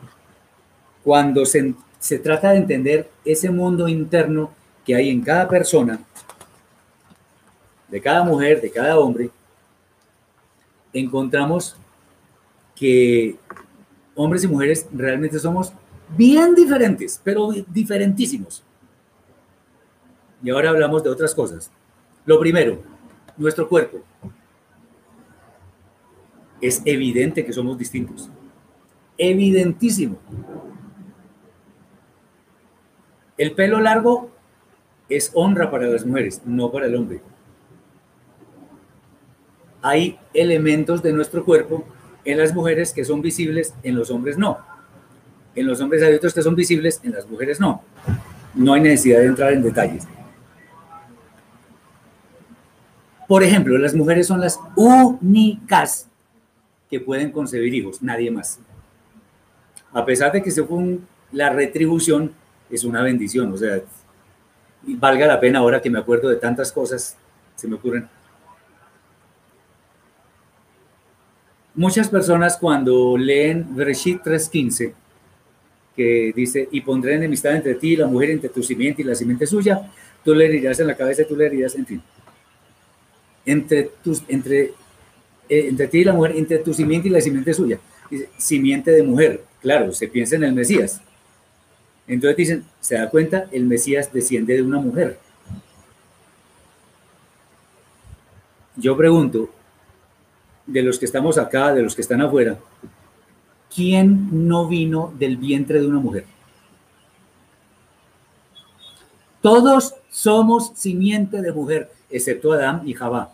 [1.06, 4.52] cuando se, se trata de entender ese mundo interno
[4.84, 6.00] que hay en cada persona,
[7.88, 9.30] de cada mujer, de cada hombre,
[10.92, 11.78] encontramos
[12.76, 13.36] que
[14.16, 15.72] hombres y mujeres realmente somos
[16.18, 18.64] bien diferentes, pero diferentísimos.
[20.42, 21.72] Y ahora hablamos de otras cosas.
[22.26, 22.82] Lo primero,
[23.38, 24.00] nuestro cuerpo.
[26.62, 28.30] Es evidente que somos distintos.
[29.18, 30.18] Evidentísimo.
[33.38, 34.30] El pelo largo
[35.10, 37.22] es honra para las mujeres, no para el hombre.
[39.82, 41.86] Hay elementos de nuestro cuerpo
[42.24, 44.58] en las mujeres que son visibles, en los hombres no.
[45.54, 47.82] En los hombres hay otros que son visibles, en las mujeres no.
[48.56, 50.08] No hay necesidad de entrar en detalles.
[53.28, 56.08] Por ejemplo, las mujeres son las únicas
[56.90, 58.60] que pueden concebir hijos, nadie más.
[59.94, 62.34] A pesar de que según la retribución
[62.70, 63.82] es una bendición, o sea,
[64.84, 67.18] valga la pena ahora que me acuerdo de tantas cosas,
[67.56, 68.08] se me ocurren.
[71.74, 74.94] Muchas personas cuando leen Bereshit 3.15
[75.96, 79.16] que dice, y pondré enemistad entre ti y la mujer, entre tu simiente y la
[79.16, 79.90] simiente suya,
[80.24, 82.02] tú le herirás en la cabeza, tú le herirás, en fin.
[83.46, 83.92] Entre,
[84.28, 84.64] entre,
[85.48, 87.80] eh, entre ti y la mujer, entre tu simiente y la simiente suya.
[88.10, 91.02] Dice, simiente de mujer, claro, se piensa en el Mesías.
[92.08, 95.20] Entonces dicen, se da cuenta, el Mesías desciende de una mujer.
[98.76, 99.50] Yo pregunto,
[100.68, 102.58] de los que estamos acá, de los que están afuera,
[103.74, 106.26] ¿quién no vino del vientre de una mujer?
[109.42, 113.32] Todos somos simiente de mujer, excepto Adán y Jabá.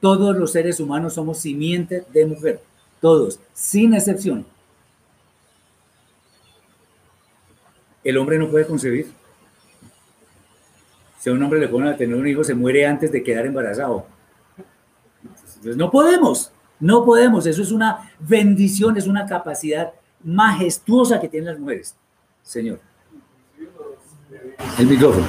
[0.00, 2.62] Todos los seres humanos somos simiente de mujer,
[3.00, 4.46] todos, sin excepción.
[8.04, 9.10] El hombre no puede concebir.
[11.18, 13.46] Si a un hombre le ponen a tener un hijo, se muere antes de quedar
[13.46, 14.06] embarazado.
[15.56, 16.52] Entonces no podemos.
[16.80, 19.92] No podemos, eso es una bendición, es una capacidad
[20.22, 21.96] majestuosa que tienen las mujeres.
[22.42, 22.78] Señor.
[24.78, 25.26] El micrófono.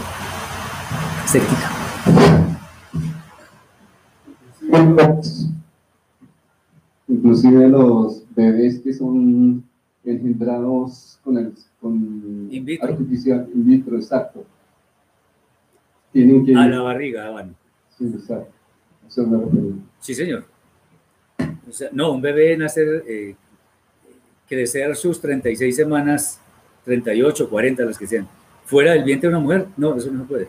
[1.26, 1.72] Cerquita.
[7.08, 9.64] Inclusive los bebés que son
[10.04, 12.90] engendrados con el con in vitro.
[12.90, 14.46] artificial, in vitro, exacto.
[16.12, 16.56] Tienen que...
[16.56, 17.56] A la barriga, van.
[17.98, 18.52] Sí, exacto
[19.08, 19.28] Eso.
[20.00, 20.46] Sí, señor.
[21.68, 23.36] O sea, no, un bebé nacer, eh,
[24.48, 26.40] crecer sus 36 semanas,
[26.86, 28.28] 38, 40, las que sean,
[28.66, 30.48] fuera del vientre de una mujer, no, eso no se puede.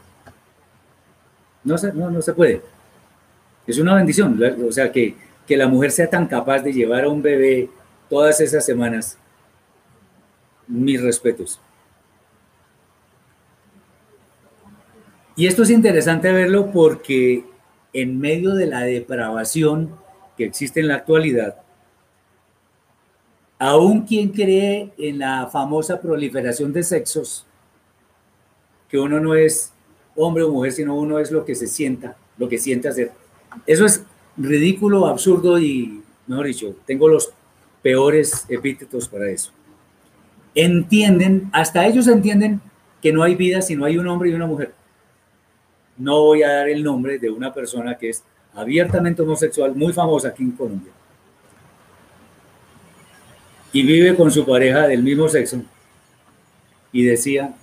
[1.63, 2.63] No se, no, no se puede.
[3.67, 4.41] Es una bendición.
[4.67, 5.15] O sea, que,
[5.47, 7.69] que la mujer sea tan capaz de llevar a un bebé
[8.09, 9.19] todas esas semanas.
[10.71, 11.61] Mis respetos.
[15.37, 17.45] Y esto es interesante verlo porque
[17.93, 19.97] en medio de la depravación
[20.37, 21.57] que existe en la actualidad,
[23.59, 27.47] aún quien cree en la famosa proliferación de sexos,
[28.89, 29.73] que uno no es
[30.17, 33.13] hombre o mujer, sino uno es lo que se sienta, lo que siente hacer.
[33.67, 34.05] Eso es
[34.37, 37.33] ridículo, absurdo y, mejor dicho, tengo los
[37.83, 39.53] peores epítetos para eso.
[40.55, 42.61] Entienden, hasta ellos entienden
[43.01, 44.73] que no hay vida si no hay un hombre y una mujer.
[45.97, 48.23] No voy a dar el nombre de una persona que es
[48.55, 50.93] abiertamente homosexual, muy famosa aquí en Colombia.
[53.73, 55.63] Y vive con su pareja del mismo sexo.
[56.93, 57.55] Y decía,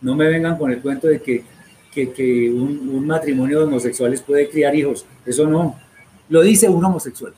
[0.00, 1.44] no me vengan con el cuento de que,
[1.92, 5.04] que, que un, un matrimonio de homosexuales puede criar hijos.
[5.26, 5.78] Eso no.
[6.30, 7.34] Lo dice un homosexual.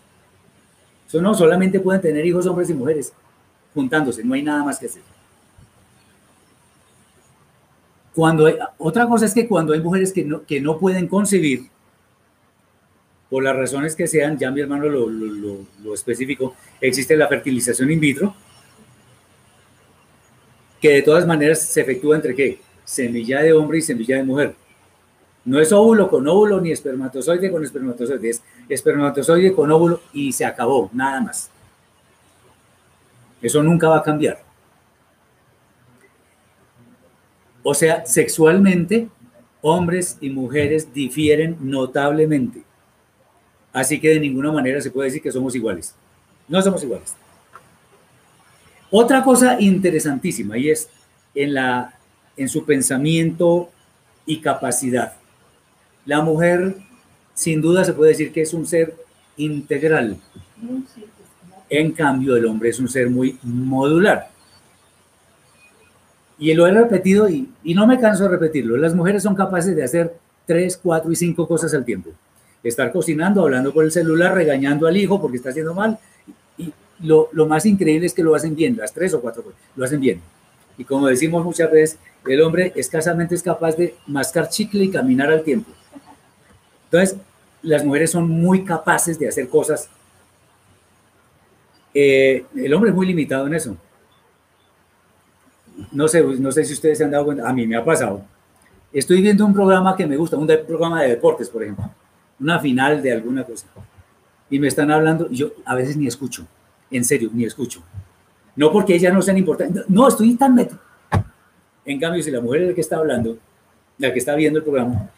[1.09, 3.12] Eso no, solamente pueden tener hijos hombres y mujeres
[3.74, 4.24] juntándose.
[4.24, 5.02] No hay nada más que hacer.
[8.14, 11.68] Cuando hay- otra cosa es que cuando hay mujeres que no, que no pueden concebir,
[13.28, 17.28] por las razones que sean, ya mi hermano lo, lo, lo, lo especificó, existe la
[17.28, 18.34] fertilización in vitro,
[20.80, 22.60] que de todas maneras se efectúa entre qué?
[22.84, 24.54] Semilla de hombre y semilla de mujer.
[25.44, 30.44] No es óvulo con óvulo ni espermatozoide con espermatozoide, es espermatozoide con óvulo y se
[30.44, 31.50] acabó, nada más.
[33.41, 34.43] Eso nunca va a cambiar.
[37.62, 39.09] O sea, sexualmente,
[39.61, 42.62] hombres y mujeres difieren notablemente.
[43.72, 45.95] Así que de ninguna manera se puede decir que somos iguales.
[46.49, 47.14] No somos iguales.
[48.91, 50.88] Otra cosa interesantísima y es
[51.34, 51.95] en, la,
[52.36, 53.70] en su pensamiento
[54.26, 55.14] y capacidad.
[56.07, 56.76] La mujer,
[57.34, 58.97] sin duda, se puede decir que es un ser
[59.36, 60.16] integral.
[61.70, 64.28] En cambio, el hombre es un ser muy modular.
[66.38, 68.76] Y lo he repetido y, no me canso de repetirlo.
[68.76, 70.16] Las mujeres son capaces de hacer
[70.46, 72.10] tres, cuatro y cinco cosas al tiempo.
[72.64, 75.98] Estar cocinando, hablando por el celular, regañando al hijo porque está haciendo mal.
[76.58, 79.58] Y lo, lo más increíble es que lo hacen bien, las tres o cuatro cosas,
[79.76, 80.20] lo hacen bien.
[80.76, 85.30] Y como decimos muchas veces, el hombre escasamente es capaz de mascar chicle y caminar
[85.30, 85.70] al tiempo.
[86.86, 87.16] Entonces,
[87.62, 89.88] las mujeres son muy capaces de hacer cosas.
[91.95, 93.76] Eh, el hombre es muy limitado en eso.
[95.93, 98.22] No sé, no sé si ustedes se han dado cuenta, a mí me ha pasado.
[98.93, 101.91] Estoy viendo un programa que me gusta, un programa de deportes, por ejemplo,
[102.38, 103.66] una final de alguna cosa.
[104.51, 106.47] Y me están hablando, y yo a veces ni escucho,
[106.91, 107.82] en serio, ni escucho.
[108.57, 110.78] No porque ellas no sean importantes, no, estoy tan metido.
[111.84, 113.38] En cambio, si la mujer es la que está hablando,
[113.99, 115.09] la que está viendo el programa,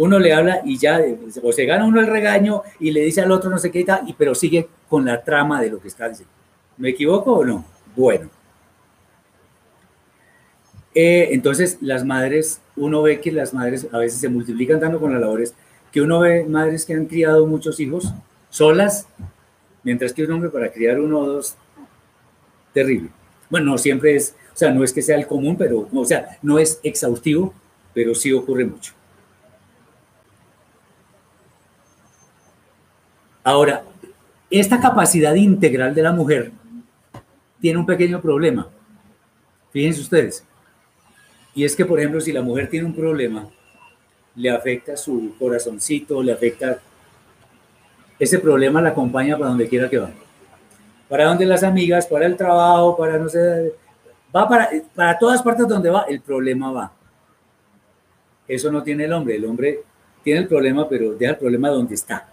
[0.00, 0.98] uno le habla y ya,
[1.42, 3.84] o se gana uno el regaño y le dice al otro no sé qué y
[3.84, 6.32] tal, pero sigue con la trama de lo que está diciendo.
[6.78, 7.66] ¿Me equivoco o no?
[7.94, 8.30] Bueno.
[10.94, 15.12] Eh, entonces, las madres, uno ve que las madres a veces se multiplican tanto con
[15.12, 15.54] las labores,
[15.92, 18.14] que uno ve madres que han criado muchos hijos
[18.48, 19.06] solas,
[19.82, 21.56] mientras que un hombre para criar uno o dos,
[22.72, 23.10] terrible.
[23.50, 26.38] Bueno, no siempre es, o sea, no es que sea el común, pero, o sea,
[26.40, 27.52] no es exhaustivo,
[27.92, 28.94] pero sí ocurre mucho.
[33.42, 33.84] Ahora,
[34.50, 36.52] esta capacidad integral de la mujer
[37.60, 38.68] tiene un pequeño problema.
[39.72, 40.44] Fíjense ustedes.
[41.54, 43.48] Y es que, por ejemplo, si la mujer tiene un problema,
[44.34, 46.78] le afecta su corazoncito, le afecta...
[48.18, 50.10] Ese problema la acompaña para donde quiera que va.
[51.08, 53.72] Para donde las amigas, para el trabajo, para no sé...
[54.34, 56.92] Va para, para todas partes donde va, el problema va.
[58.46, 59.36] Eso no tiene el hombre.
[59.36, 59.80] El hombre
[60.22, 62.28] tiene el problema, pero deja el problema donde está.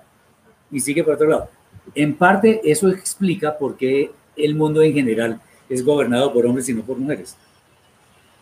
[0.72, 1.50] Y sigue por otro lado.
[1.96, 6.74] En parte, eso explica por qué el mundo en general es gobernado por hombres y
[6.74, 7.36] no por mujeres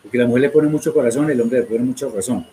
[0.06, 2.46] porque la mujer le pone mucho corazón, el hombre le pone mucha razón.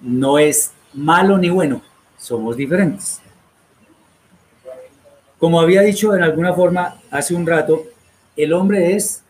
[0.00, 1.80] No es malo ni bueno,
[2.18, 3.20] somos diferentes.
[5.38, 7.84] Como había dicho en alguna forma hace un rato,
[8.36, 9.22] el hombre es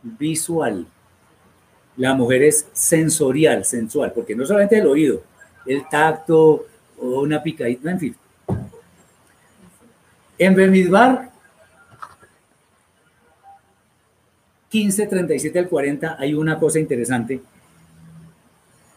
[0.00, 0.86] visual,
[1.96, 5.20] la mujer es sensorial, sensual, porque no solamente el oído,
[5.66, 6.66] el tacto
[7.00, 8.16] o una picadita, en fin.
[10.38, 11.32] En Bemidbar
[14.68, 17.40] 15, 37 al 40 hay una cosa interesante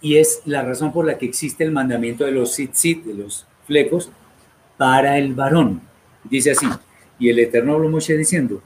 [0.01, 3.47] y es la razón por la que existe el mandamiento de los sit-sit, de los
[3.65, 4.11] flecos
[4.77, 5.81] para el varón.
[6.23, 6.67] Dice así,
[7.17, 8.61] y el Eterno habló Moshe diciendo,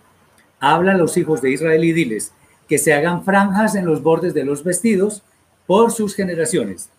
[0.60, 2.34] habla a los hijos de Israel y diles
[2.68, 5.24] que se hagan franjas en los bordes de los vestidos
[5.66, 6.90] por sus generaciones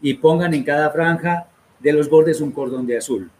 [0.00, 1.48] y pongan en cada franja
[1.80, 3.30] de los bordes un cordón de azul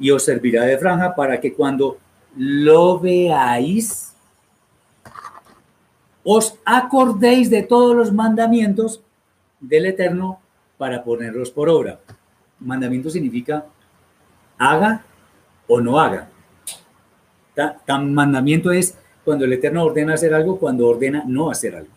[0.00, 1.98] y os servirá de franja para que cuando
[2.36, 4.14] lo veáis
[6.24, 9.02] os acordéis de todos los mandamientos
[9.60, 10.40] del Eterno
[10.78, 12.00] para ponerlos por obra.
[12.58, 13.66] Mandamiento significa
[14.58, 15.04] haga
[15.66, 16.28] o no haga.
[17.84, 21.90] Tan mandamiento es cuando el Eterno ordena hacer algo, cuando ordena no hacer algo.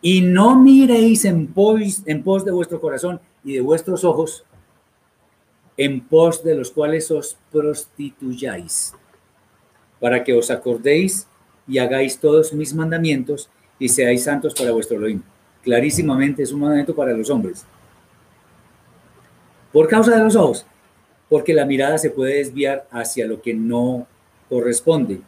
[0.00, 4.44] Y no miréis en pos, en pos de vuestro corazón y de vuestros ojos,
[5.76, 8.94] en pos de los cuales os prostituyáis,
[10.00, 11.26] para que os acordéis
[11.68, 15.22] y hagáis todos mis mandamientos y seáis santos para vuestro Elohim.
[15.62, 17.66] Clarísimamente es un mandamiento para los hombres.
[19.72, 20.64] Por causa de los ojos,
[21.28, 24.06] porque la mirada se puede desviar hacia lo que no
[24.48, 25.20] corresponde.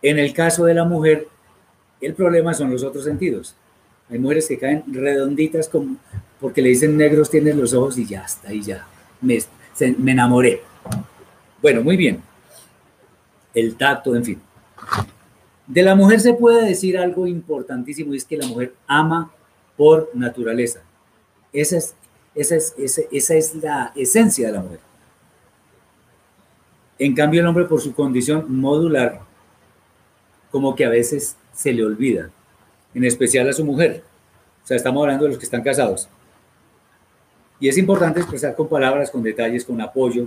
[0.00, 1.28] En el caso de la mujer,
[2.00, 3.56] el problema son los otros sentidos.
[4.08, 5.96] Hay mujeres que caen redonditas como
[6.40, 8.86] porque le dicen negros tienen los ojos y ya está, y ya
[9.22, 9.38] me,
[10.12, 10.62] enamoré.
[11.62, 12.22] Bueno, muy bien.
[13.54, 14.42] El tacto, en fin.
[15.66, 19.30] De la mujer se puede decir algo importantísimo y es que la mujer ama
[19.76, 20.80] por naturaleza.
[21.52, 21.94] Esa es,
[22.34, 22.74] esa es,
[23.10, 24.80] esa, es la esencia de la mujer.
[26.98, 29.20] En cambio, el hombre por su condición modular,
[30.50, 32.30] como que a veces se le olvida,
[32.94, 34.02] en especial a su mujer.
[34.62, 36.08] O sea, estamos hablando de los que están casados.
[37.62, 40.26] Y es importante expresar con palabras, con detalles, con apoyo,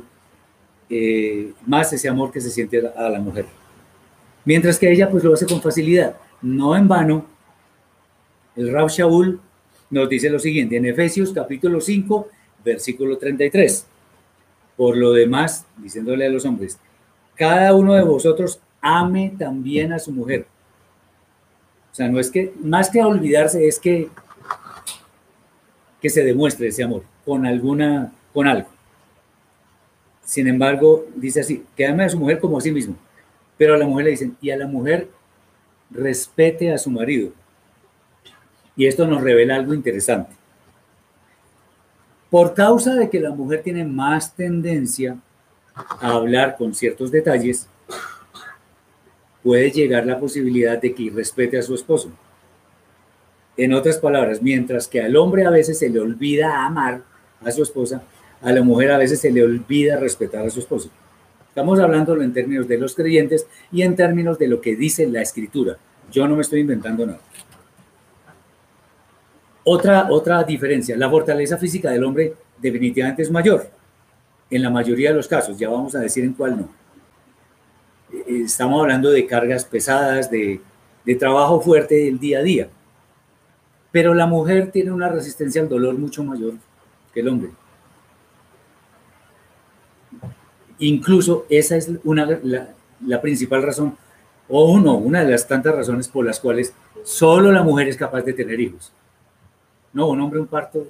[0.89, 3.45] eh, más ese amor que se siente a la mujer.
[4.45, 6.15] Mientras que ella pues lo hace con facilidad.
[6.41, 7.25] No en vano,
[8.55, 9.41] el Rab Shaul
[9.89, 12.29] nos dice lo siguiente en Efesios capítulo 5,
[12.63, 13.85] versículo 33.
[14.77, 16.79] Por lo demás, diciéndole a los hombres,
[17.35, 20.47] cada uno de vosotros ame también a su mujer.
[21.91, 24.07] O sea, no es que, más que olvidarse, es que,
[26.05, 28.69] que se demuestre ese amor con alguna, con algo.
[30.23, 32.95] Sin embargo, dice así, que ame a su mujer como a sí mismo.
[33.57, 35.09] Pero a la mujer le dicen, y a la mujer
[35.89, 37.31] respete a su marido.
[38.75, 40.31] Y esto nos revela algo interesante.
[42.29, 45.17] Por causa de que la mujer tiene más tendencia
[45.73, 47.67] a hablar con ciertos detalles,
[49.41, 52.11] puede llegar la posibilidad de que respete a su esposo.
[53.57, 57.03] En otras palabras, mientras que al hombre a veces se le olvida amar
[57.41, 58.03] a su esposa,
[58.41, 60.89] a la mujer a veces se le olvida respetar a su esposo.
[61.47, 65.21] Estamos hablando en términos de los creyentes y en términos de lo que dice la
[65.21, 65.77] escritura.
[66.11, 67.21] Yo no me estoy inventando nada.
[69.63, 73.69] Otra, otra diferencia, la fortaleza física del hombre definitivamente es mayor.
[74.49, 76.69] En la mayoría de los casos, ya vamos a decir en cuál no.
[78.13, 80.59] Eh, estamos hablando de cargas pesadas, de
[81.17, 82.69] trabajo fuerte del día a día.
[83.95, 86.55] Pero la mujer tiene una resistencia al dolor mucho mayor
[87.13, 87.51] que el hombre.
[90.79, 93.95] Incluso esa es una, la, principal razón,
[94.49, 96.73] o uno, una de las tantas razones por las cuales
[97.05, 98.91] solo la mujer es capaz de tener hijos.
[99.93, 100.85] No, un hombre, un parto,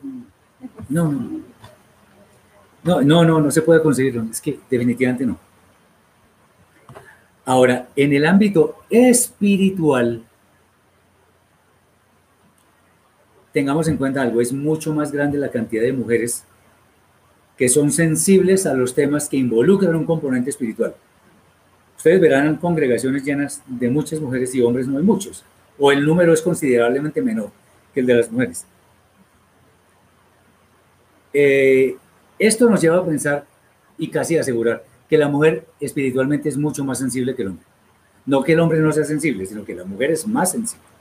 [0.90, 1.42] no, no.
[2.84, 4.24] No, no, no, no se puede conseguirlo.
[4.32, 5.38] Es que definitivamente no.
[7.46, 10.24] Ahora, en el ámbito espiritual,
[13.56, 16.44] tengamos en cuenta algo, es mucho más grande la cantidad de mujeres
[17.58, 20.94] que son sensibles a los temas que involucran un componente espiritual.
[21.96, 25.46] Ustedes verán congregaciones llenas de muchas mujeres y hombres no hay muchos,
[25.80, 27.50] o el número es considerablemente menor
[27.94, 28.66] que el de las mujeres.
[31.32, 31.96] Eh,
[32.38, 33.46] esto nos lleva a pensar
[33.98, 37.66] y casi a asegurar que la mujer espiritualmente es mucho más sensible que el hombre.
[38.26, 40.95] No que el hombre no sea sensible, sino que la mujer es más sensible.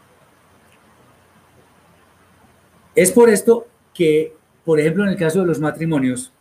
[2.95, 4.35] Es por esto que,
[4.65, 6.33] por ejemplo, en el caso de los matrimonios,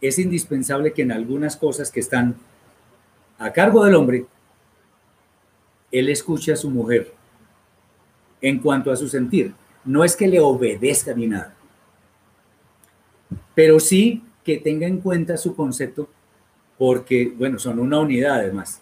[0.00, 2.36] es indispensable que en algunas cosas que están
[3.38, 4.26] a cargo del hombre,
[5.90, 7.12] él escuche a su mujer
[8.40, 9.54] en cuanto a su sentir.
[9.84, 11.54] No es que le obedezca ni nada,
[13.54, 16.08] pero sí que tenga en cuenta su concepto
[16.76, 18.80] porque, bueno, son una unidad además.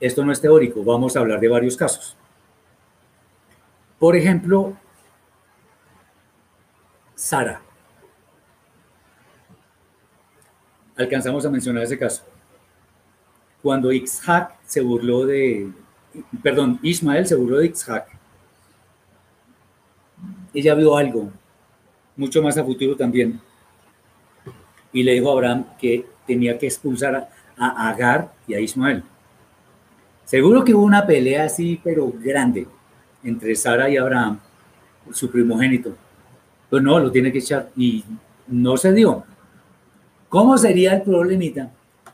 [0.00, 2.17] Esto no es teórico, vamos a hablar de varios casos.
[3.98, 4.76] Por ejemplo,
[7.14, 7.62] Sara.
[10.98, 12.24] alcanzamos a mencionar ese caso.
[13.62, 15.70] Cuando Isaac se burló de,
[16.42, 18.08] perdón, Ismael se burló de Isaac,
[20.52, 21.30] ella vio algo
[22.16, 23.40] mucho más a futuro también
[24.92, 29.04] y le dijo a Abraham que tenía que expulsar a, a Agar y a Ismael.
[30.24, 32.66] Seguro que hubo una pelea así, pero grande,
[33.22, 34.40] entre Sara y Abraham,
[35.12, 35.96] su primogénito.
[36.70, 38.04] Pues no, lo tiene que echar y
[38.46, 39.24] no se dio.
[40.28, 41.72] ¿Cómo sería el problemita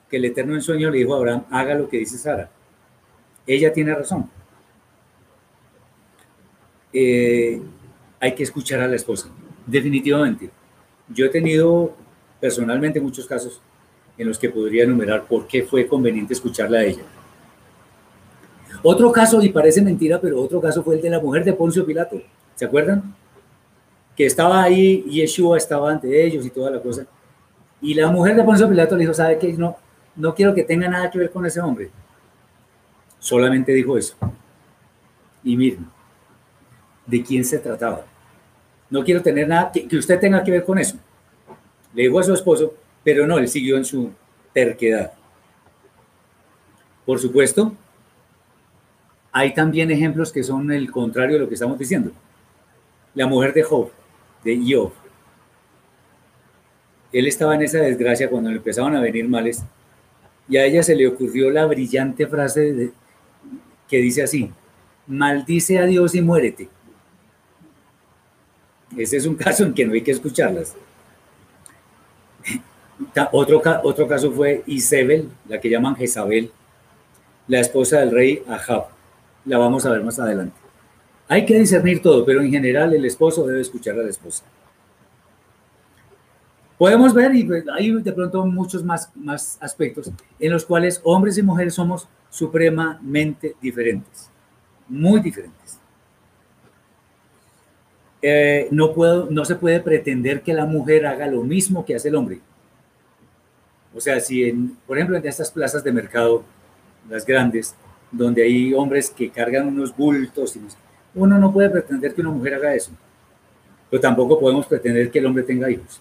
[0.09, 2.49] que el Eterno en sueño le dijo a Abraham, haga lo que dice Sara?
[3.47, 4.31] Ella tiene razón.
[6.93, 7.61] Eh,
[8.21, 9.29] hay que escuchar a la esposa,
[9.67, 10.51] definitivamente.
[11.09, 11.97] Yo he tenido
[12.41, 13.61] personalmente muchos casos
[14.17, 17.03] en los que podría enumerar por qué fue conveniente escucharla a ella.
[18.87, 21.87] Otro caso, y parece mentira, pero otro caso fue el de la mujer de Poncio
[21.87, 22.21] Pilato.
[22.55, 23.15] ¿Se acuerdan?
[24.15, 27.07] Que estaba ahí, y Yeshua estaba ante ellos y toda la cosa.
[27.81, 29.55] Y la mujer de Poncio Pilato le dijo, ¿sabe qué?
[29.55, 29.75] No,
[30.15, 31.91] no quiero que tenga nada que ver con ese hombre.
[33.19, 34.17] Solamente dijo eso.
[35.43, 35.87] Y miren,
[37.07, 38.05] ¿de quién se trataba?
[38.91, 40.99] No quiero tener nada que, que usted tenga que ver con eso.
[41.95, 44.11] Le dijo a su esposo, pero no, él siguió en su
[44.53, 45.15] terquedad.
[47.07, 47.73] Por supuesto,
[49.37, 52.13] hay también ejemplos que son el contrario de lo que estamos diciendo.
[53.17, 53.91] La mujer de Job,
[54.45, 54.93] de Job.
[57.13, 59.65] Él estaba en esa desgracia cuando le empezaban a venir males
[60.49, 62.93] y a ella se le ocurrió la brillante frase
[63.89, 64.53] que dice así,
[65.09, 66.69] maldice a Dios y muérete.
[68.97, 70.77] Ese es un caso en que no hay que escucharlas.
[73.33, 73.61] Otro,
[74.07, 76.53] caso fue Isabel, la que llaman Jezabel,
[77.49, 78.94] la esposa del rey Ahab
[79.45, 80.57] la vamos a ver más adelante.
[81.29, 84.45] Hay que discernir todo, pero en general el esposo debe escuchar a la esposa.
[86.77, 91.39] Podemos ver, y pues, hay de pronto muchos más, más aspectos, en los cuales hombres
[91.39, 94.29] y mujeres somos supremamente diferentes,
[94.89, 95.79] muy diferentes.
[98.21, 102.09] Eh, no, puedo, no se puede pretender que la mujer haga lo mismo que hace
[102.09, 102.41] el hombre.
[103.95, 106.43] O sea, si, en, por ejemplo, en estas plazas de mercado,
[107.09, 107.77] las grandes,
[108.17, 110.57] donde hay hombres que cargan unos bultos.
[110.57, 110.61] Y
[111.15, 112.91] uno no puede pretender que una mujer haga eso,
[113.91, 116.01] pero tampoco podemos pretender que el hombre tenga hijos.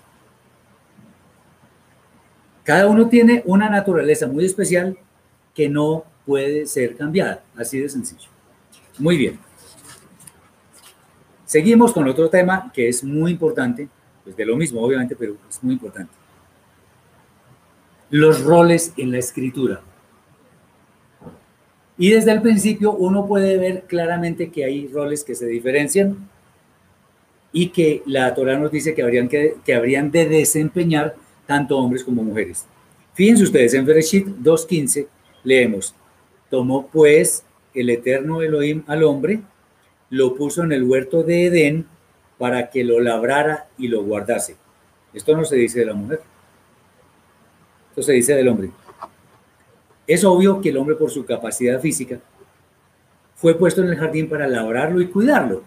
[2.63, 4.97] Cada uno tiene una naturaleza muy especial
[5.53, 8.29] que no puede ser cambiada, así de sencillo.
[8.97, 9.39] Muy bien.
[11.45, 13.87] Seguimos con otro tema que es muy importante,
[14.23, 16.11] pues de lo mismo obviamente, pero es muy importante.
[18.09, 19.81] Los roles en la escritura.
[21.97, 26.17] Y desde el principio uno puede ver claramente que hay roles que se diferencian
[27.51, 31.15] y que la Torah nos dice que habrían, que, que habrían de desempeñar
[31.45, 32.65] tanto hombres como mujeres.
[33.13, 35.07] Fíjense ustedes, en Bereshit 2.15
[35.43, 35.93] leemos,
[36.49, 37.43] tomó pues
[37.75, 39.41] el eterno Elohim al hombre,
[40.09, 41.85] lo puso en el huerto de Edén
[42.39, 44.55] para que lo labrara y lo guardase.
[45.13, 46.21] Esto no se dice de la mujer,
[47.89, 48.71] esto se dice del hombre.
[50.07, 52.19] Es obvio que el hombre por su capacidad física
[53.35, 55.63] fue puesto en el jardín para labrarlo y cuidarlo.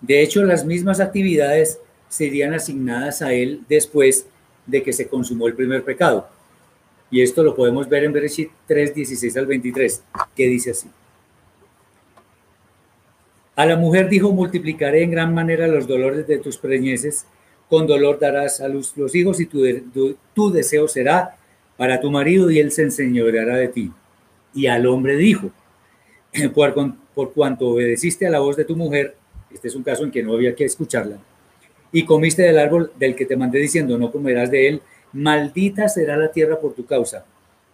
[0.00, 4.26] De hecho, las mismas actividades serían asignadas a él después
[4.66, 6.28] de que se consumó el primer pecado.
[7.10, 10.04] Y esto lo podemos ver en Bereshit 3, 16 al 23,
[10.36, 10.88] que dice así.
[13.56, 17.26] A la mujer dijo, multiplicaré en gran manera los dolores de tus preñeces,
[17.68, 21.37] con dolor darás a luz los hijos y tu, tu, tu deseo será
[21.78, 23.92] para tu marido y él se enseñoreará de ti.
[24.52, 25.50] Y al hombre dijo,
[26.54, 26.74] por,
[27.14, 29.14] por cuanto obedeciste a la voz de tu mujer,
[29.50, 31.18] este es un caso en que no había que escucharla,
[31.92, 36.16] y comiste del árbol del que te mandé diciendo, no comerás de él, maldita será
[36.16, 37.24] la tierra por tu causa.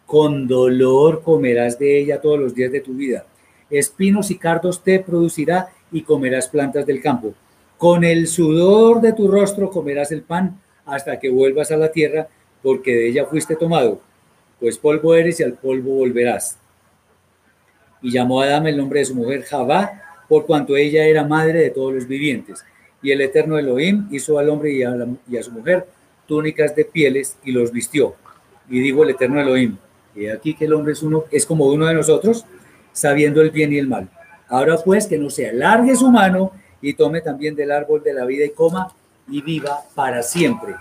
[0.07, 3.27] Con dolor comerás de ella todos los días de tu vida.
[3.71, 7.35] Espinos y cardos te producirá y comerás plantas del campo.
[7.79, 12.29] Con el sudor de tu rostro comerás el pan hasta que vuelvas a la tierra
[12.65, 14.01] porque de ella fuiste tomado,
[14.59, 16.59] pues polvo eres y al polvo volverás.
[18.01, 21.61] Y llamó a Adán el nombre de su mujer Javá, por cuanto ella era madre
[21.61, 22.65] de todos los vivientes.
[23.03, 25.87] Y el eterno Elohim hizo al hombre y a, su mujer
[26.27, 28.15] túnicas de pieles y los vistió.
[28.71, 29.77] Y dijo el eterno Elohim,
[30.17, 32.47] y aquí que el hombre es, uno, es como uno de nosotros,
[32.95, 34.09] sabiendo el bien y el mal.
[34.49, 38.25] Ahora pues que no se alargue su mano y tome también del árbol de la
[38.25, 38.91] vida y coma
[39.29, 40.75] y viva para siempre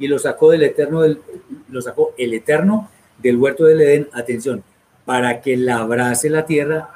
[0.00, 1.20] y lo sacó del eterno, del,
[1.68, 2.88] lo sacó el eterno
[3.18, 4.64] del huerto del Edén, atención,
[5.04, 6.88] para que labrase la tierra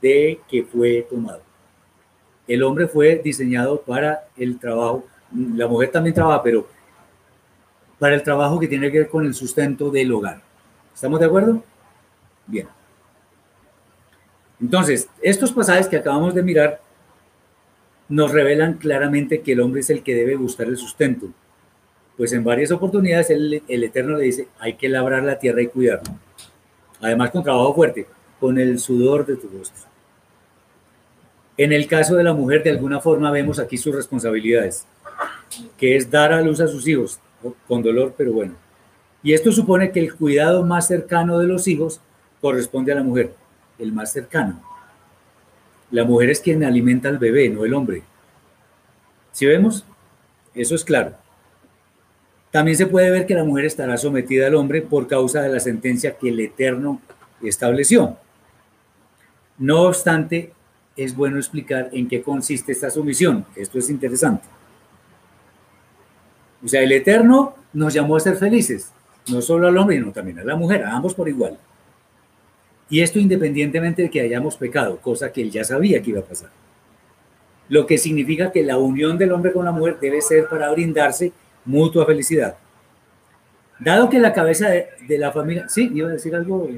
[0.00, 1.42] de que fue tomado.
[2.46, 6.68] El hombre fue diseñado para el trabajo, la mujer también trabaja, pero
[7.98, 10.40] para el trabajo que tiene que ver con el sustento del hogar.
[10.94, 11.64] ¿Estamos de acuerdo?
[12.46, 12.68] Bien.
[14.60, 16.80] Entonces, estos pasajes que acabamos de mirar
[18.08, 21.28] nos revelan claramente que el hombre es el que debe buscar el sustento.
[22.22, 26.14] Pues en varias oportunidades el, Eterno le dice, hay que labrar la tierra y cuidarla.
[27.00, 28.06] Además con trabajo fuerte,
[28.38, 29.82] con el sudor de tu rostro.
[31.56, 34.86] En el caso de la mujer, de alguna forma vemos aquí sus responsabilidades,
[35.76, 37.18] que es dar a luz a sus hijos,
[37.66, 38.54] con dolor, pero bueno.
[39.24, 42.00] Y esto supone que el cuidado más cercano de los hijos
[42.40, 43.34] corresponde a la mujer,
[43.80, 44.62] el más cercano.
[45.90, 48.04] La mujer es quien alimenta al bebé, no el hombre.
[49.32, 49.84] ¿Sí vemos?
[50.54, 51.16] Eso es claro.
[52.52, 55.58] También se puede ver que la mujer estará sometida al hombre por causa de la
[55.58, 57.00] sentencia que el Eterno
[57.42, 58.18] estableció.
[59.56, 60.52] No obstante,
[60.94, 63.46] es bueno explicar en qué consiste esta sumisión.
[63.56, 64.46] Esto es interesante.
[66.62, 68.92] O sea, el Eterno nos llamó a ser felices,
[69.30, 71.56] no solo al hombre, sino también a la mujer, a ambos por igual.
[72.90, 76.24] Y esto independientemente de que hayamos pecado, cosa que él ya sabía que iba a
[76.24, 76.50] pasar.
[77.70, 81.32] Lo que significa que la unión del hombre con la mujer debe ser para brindarse
[81.64, 82.56] mutua felicidad.
[83.78, 85.68] Dado que la cabeza de, la familia...
[85.68, 86.68] Sí, iba a decir algo.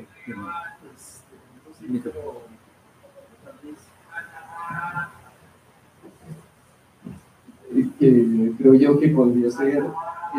[7.99, 9.85] Que creo yo que podría ser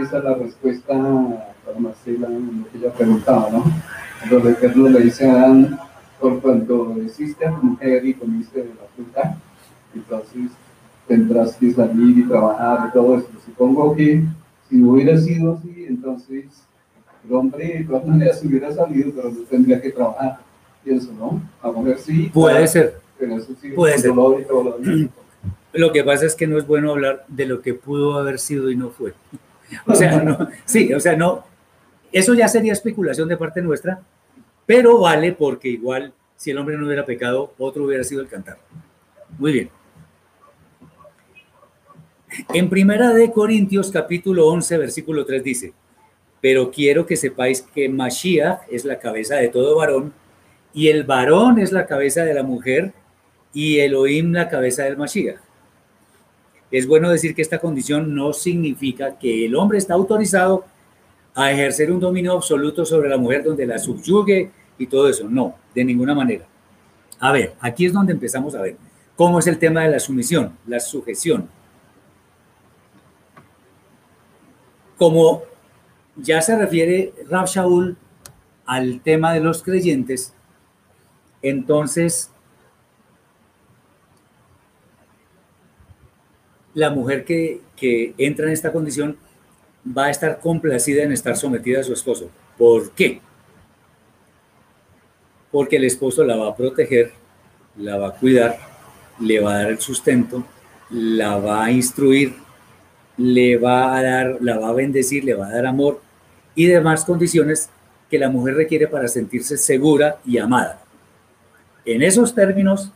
[0.02, 0.93] esa la respuesta
[1.66, 3.64] para Marcela lo que ella preguntaba, ¿no?
[4.30, 5.80] El Eterno le dice a Adán,
[6.20, 9.38] por cuanto hiciste mujer y comiste de la fruta,
[9.93, 10.52] entonces
[11.08, 13.28] tendrás que salir y trabajar y todo eso.
[13.45, 14.24] Supongo que
[14.70, 16.45] si hubiera sido así, entonces
[17.28, 20.39] el hombre de todas maneras hubiera salido, pero no tendría que trabajar.
[20.84, 21.41] Pienso, ¿no?
[21.62, 22.30] A mujer sí.
[22.34, 22.99] Puede ser.
[23.18, 24.14] Pero eso sí, Puede ser.
[24.14, 24.78] dolor y todo lo.
[25.74, 28.72] Lo que pasa es que no es bueno hablar de lo que pudo haber sido
[28.72, 29.14] y no fue.
[29.86, 31.43] O sea, no, sí, o sea, no.
[32.14, 33.99] Eso ya sería especulación de parte nuestra,
[34.66, 38.58] pero vale porque igual si el hombre no hubiera pecado, otro hubiera sido el cantar.
[39.38, 39.70] Muy bien.
[42.54, 45.74] En Primera de Corintios capítulo 11 versículo 3 dice,
[46.42, 50.14] pero quiero que sepáis que Mashiach es la cabeza de todo varón
[50.74, 52.94] y el varón es la cabeza de la mujer
[53.54, 55.40] y Elohim la cabeza del Mashiach.
[56.72, 60.66] Es bueno decir que esta condición no significa que el hombre está autorizado
[61.34, 65.30] a ejercer un dominio absoluto sobre la mujer donde la subyugue y todo eso.
[65.30, 66.46] No, de ninguna manera.
[67.20, 68.76] A ver, aquí es donde empezamos a ver
[69.16, 71.48] cómo es el tema de la sumisión, la sujeción.
[74.98, 75.43] Como
[76.16, 77.98] ya se refiere Rab Shaul
[78.66, 80.34] al tema de los creyentes,
[81.41, 82.32] entonces
[86.74, 89.18] la mujer que, que, entra en esta condición
[89.86, 92.30] va a estar complacida en estar sometida a su esposo.
[92.58, 93.22] ¿Por qué?
[95.52, 97.14] Porque el esposo la va a proteger,
[97.78, 98.58] la va a cuidar,
[99.20, 100.43] le va a dar el sustento,
[100.89, 102.36] la va a instruir,
[103.18, 106.01] le va a dar, la va a bendecir, le va a dar amor
[106.53, 107.70] y demás condiciones
[108.09, 110.82] que la mujer requiere para sentirse segura y amada.
[111.86, 112.91] En esos términos,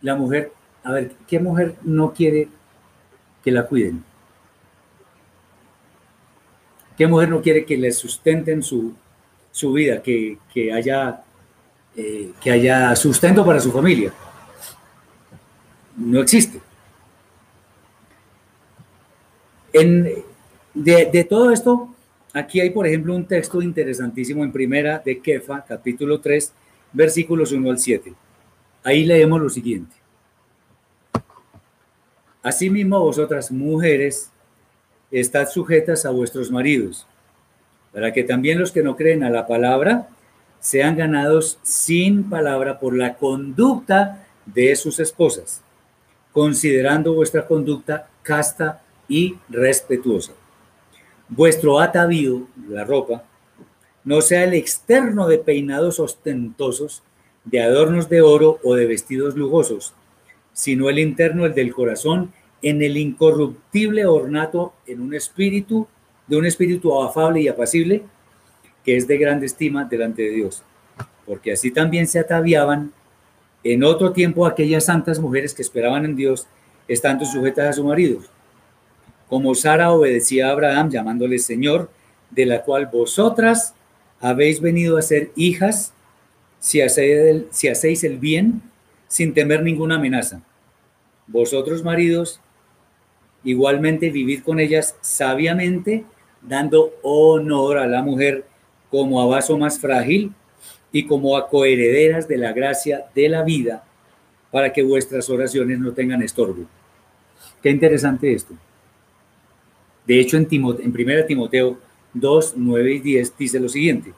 [0.00, 0.52] la mujer,
[0.84, 2.48] a ver, ¿qué mujer no quiere
[3.44, 4.04] que la cuiden?
[6.96, 8.94] ¿Qué mujer no quiere que le sustenten su,
[9.52, 11.22] su vida, que, que haya,
[11.96, 14.12] eh, que haya sustento para su familia?
[15.96, 16.60] No existe.
[20.74, 21.94] De, todo esto,
[22.32, 26.52] aquí hay, por ejemplo, un texto interesantísimo en primera de Kefa, capítulo 3,
[26.92, 28.12] versículos 1 al 7.
[28.84, 29.94] Ahí leemos lo siguiente.
[32.42, 34.30] Asimismo, vosotras mujeres,
[35.10, 37.06] estad sujetas a vuestros maridos,
[37.92, 40.08] para que también los que no creen a la palabra
[40.60, 45.62] sean ganados sin palabra por la conducta de sus esposas,
[46.32, 50.32] considerando vuestra conducta casta y respetuosa.
[51.28, 53.24] Vuestro atavío, la ropa,
[54.04, 57.02] no sea el externo de peinados ostentosos,
[57.44, 59.94] de adornos de oro o de vestidos lujosos,
[60.52, 62.32] sino el interno, el del corazón,
[62.62, 65.86] en el incorruptible ornato, en un espíritu,
[66.26, 68.02] de un espíritu afable y apacible,
[68.84, 70.62] que es de grande estima delante de Dios.
[71.26, 72.92] Porque así también se ataviaban
[73.64, 76.46] en otro tiempo aquellas santas mujeres que esperaban en Dios,
[76.86, 78.20] estando sujetas a su marido
[79.28, 81.90] como Sara obedecía a Abraham llamándole Señor,
[82.30, 83.74] de la cual vosotras
[84.20, 85.92] habéis venido a ser hijas
[86.58, 88.62] si hacéis, el, si hacéis el bien
[89.06, 90.42] sin temer ninguna amenaza.
[91.26, 92.40] Vosotros, maridos,
[93.44, 96.04] igualmente vivid con ellas sabiamente,
[96.42, 98.46] dando honor a la mujer
[98.90, 100.32] como a vaso más frágil
[100.90, 103.84] y como a coherederas de la gracia de la vida,
[104.50, 106.64] para que vuestras oraciones no tengan estorbo.
[107.62, 108.54] Qué interesante esto.
[110.08, 111.78] De hecho, en, Timoteo, en 1 Timoteo
[112.14, 114.14] 2, 9 y 10 dice lo siguiente.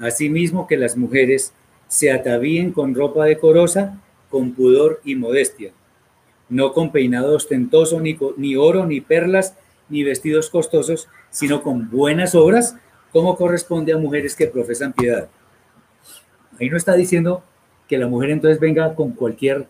[0.00, 1.52] Asimismo que las mujeres
[1.86, 5.70] se atavíen con ropa decorosa, con pudor y modestia,
[6.48, 9.54] no con peinado ostentoso, ni, ni oro, ni perlas,
[9.88, 12.74] ni vestidos costosos, sino con buenas obras,
[13.12, 15.28] como corresponde a mujeres que profesan piedad.
[16.58, 17.44] Ahí no está diciendo
[17.88, 19.68] que la mujer entonces venga con cualquier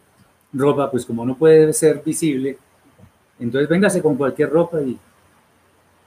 [0.54, 2.56] ropa, pues como no puede ser visible,
[3.38, 4.98] entonces véngase con cualquier ropa y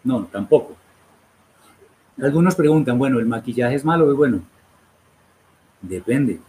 [0.04, 0.76] no, tampoco.
[2.22, 4.42] Algunos preguntan, bueno, ¿el maquillaje es malo o es bueno?
[5.82, 6.40] Depende.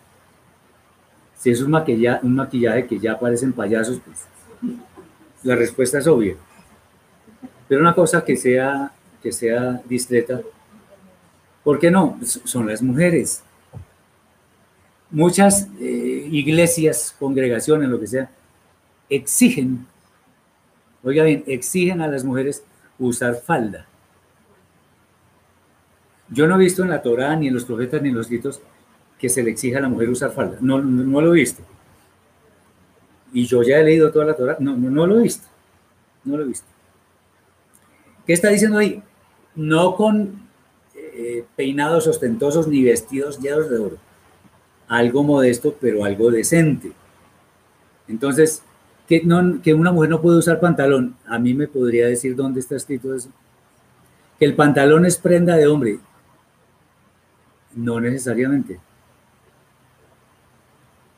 [1.39, 4.27] Si es un maquillaje, un maquillaje que ya parecen payasos, pues
[5.43, 6.37] la respuesta es obvia.
[7.69, 8.93] Pero una cosa que sea,
[9.23, 10.41] que sea discreta,
[11.63, 12.19] ¿por qué no?
[12.23, 13.43] Son las mujeres.
[15.11, 18.31] Muchas eh, iglesias, congregaciones, lo que sea,
[19.09, 19.87] exigen,
[21.03, 22.65] oiga bien, exigen a las mujeres
[22.99, 23.87] usar falda.
[26.31, 28.61] Yo no he visto en la Torah, ni en los profetas, ni en los escritos
[29.19, 30.59] que se le exija a la mujer usar falda.
[30.61, 31.63] No, no, lo he visto.
[33.33, 34.57] Y yo ya he leído toda la Torah.
[34.59, 35.47] No, no, lo he visto.
[36.25, 36.67] No lo he visto.
[38.27, 39.03] ¿Qué está diciendo ahí?
[39.55, 40.49] No con
[40.95, 43.99] eh, peinados ostentosos ni vestidos llenos de oro.
[44.89, 46.93] Algo modesto, pero algo decente.
[48.09, 48.63] Entonces,
[49.09, 51.15] que, una mujer no puede usar pantalón.
[51.27, 53.29] A mí me podría decir dónde está escrito eso.
[54.39, 55.99] Que el pantalón es prenda de hombre.
[57.75, 58.79] No necesariamente.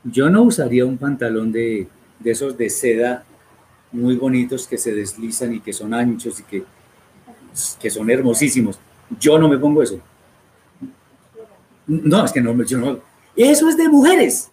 [0.05, 1.89] Yo no usaría un pantalón de,
[2.25, 3.25] esos de seda
[3.93, 6.65] muy bonitos que se deslizan y que son anchos y que,
[7.81, 8.79] que son hermosísimos.
[9.19, 10.01] Yo no me pongo eso.
[11.87, 13.01] No, es que no, yo.
[13.37, 14.51] Eso es de mujeres.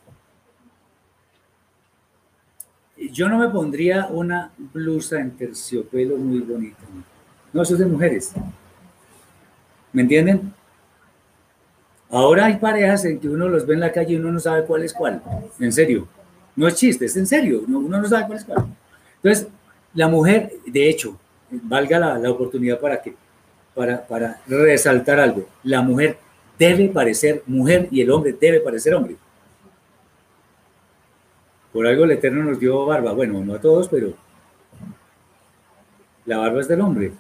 [3.12, 6.80] Yo no me pondría una blusa en terciopelo muy bonita.
[7.52, 8.34] No, eso es de mujeres.
[9.92, 10.54] ¿Me entienden?
[12.10, 14.66] Ahora hay parejas en que uno los ve en la calle y uno no sabe
[14.66, 15.22] cuál es cuál.
[15.60, 16.08] En serio.
[16.56, 17.64] No es chiste, es en serio.
[17.68, 18.66] Uno no sabe cuál es cuál.
[19.16, 19.48] Entonces,
[19.94, 21.18] la mujer, de hecho,
[21.50, 23.16] valga la, oportunidad para que,
[23.74, 25.48] para, para resaltar algo.
[25.64, 26.18] La mujer
[26.58, 29.16] debe parecer mujer y el hombre debe parecer hombre.
[31.74, 33.14] Por algo el Eterno nos dio barba.
[33.14, 34.14] Bueno, no a todos, pero
[36.26, 37.12] la barba es del hombre.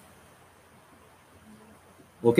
[2.21, 2.39] ¿Ok?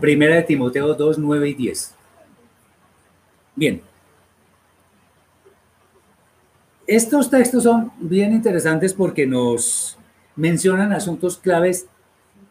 [0.00, 1.94] Primera de Timoteo 2, 9 y 10.
[3.54, 3.80] Bien.
[6.86, 9.96] Estos textos son bien interesantes porque nos
[10.34, 11.86] mencionan asuntos claves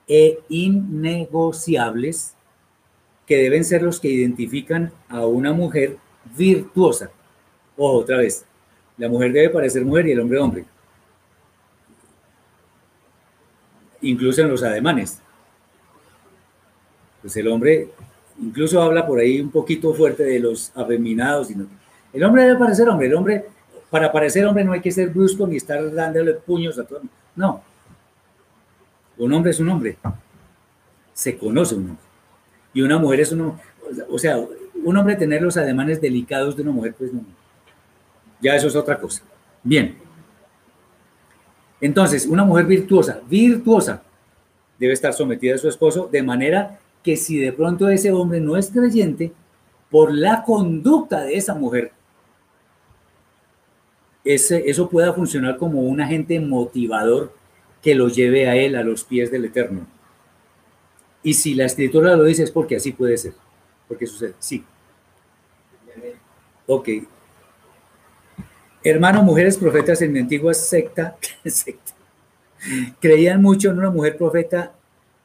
[0.08, 2.34] e innegociables
[3.26, 5.98] que deben ser los que identifican a una mujer
[6.36, 7.10] virtuosa.
[7.78, 8.46] O otra vez,
[8.98, 10.66] la mujer debe parecer mujer y el hombre hombre.
[14.02, 15.22] Incluso en los ademanes
[17.26, 17.90] pues el hombre
[18.40, 21.48] incluso habla por ahí un poquito fuerte de los afeminados.
[21.48, 21.66] Sino
[22.14, 23.46] el hombre debe parecer hombre, el hombre,
[23.90, 27.02] para parecer hombre no hay que ser brusco ni estar dándole puños a todo.
[27.36, 27.64] No.
[29.18, 29.98] Un hombre es un hombre.
[31.14, 32.06] Se conoce un hombre.
[32.76, 33.58] Y una mujer es un
[34.08, 34.38] O sea,
[34.86, 37.22] un hombre tener los ademanes delicados de una mujer, pues no.
[38.40, 39.24] Ya eso es otra cosa.
[39.64, 39.98] Bien.
[41.82, 44.04] Entonces, una mujer virtuosa, virtuosa,
[44.80, 48.58] debe estar sometida a su esposo de manera que si de pronto ese hombre no
[48.58, 49.32] es creyente,
[49.90, 51.92] por la conducta de esa mujer,
[54.24, 57.34] ese, eso pueda funcionar como un agente motivador
[57.82, 59.88] que lo lleve a él a los pies del Eterno.
[61.24, 63.34] Y si la escritura lo dice es porque así puede ser,
[63.88, 64.64] porque sucede, sí.
[66.68, 66.90] Ok.
[68.84, 71.18] Hermano, mujeres profetas en mi antigua secta,
[73.00, 74.74] creían mucho en una mujer profeta,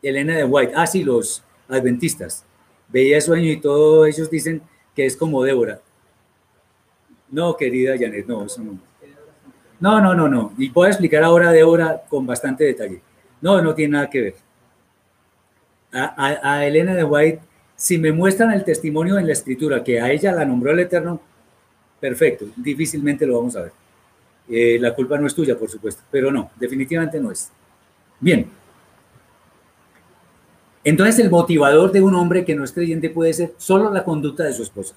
[0.02, 0.72] Elena de White.
[0.74, 2.44] Ah, sí, los, adventistas.
[2.88, 4.62] Veía sueño y todos ellos dicen
[4.94, 5.80] que es como Débora.
[7.30, 8.78] No, querida Janet, no, eso no.
[9.78, 10.52] No, no, no, no.
[10.58, 13.00] Y puedo explicar ahora Débora con bastante detalle.
[13.40, 14.34] No, no tiene nada que ver.
[15.92, 17.40] A, Elena de White,
[17.74, 21.20] si me muestran el testimonio en la escritura que a ella la nombró el Eterno,
[22.00, 23.72] perfecto, difícilmente lo vamos a ver.
[24.48, 27.50] Eh, la culpa no es tuya, por supuesto, pero no, definitivamente no es.
[28.18, 28.50] Bien,
[30.82, 34.44] entonces el motivador de un hombre que no es creyente puede ser solo la conducta
[34.44, 34.94] de su esposa.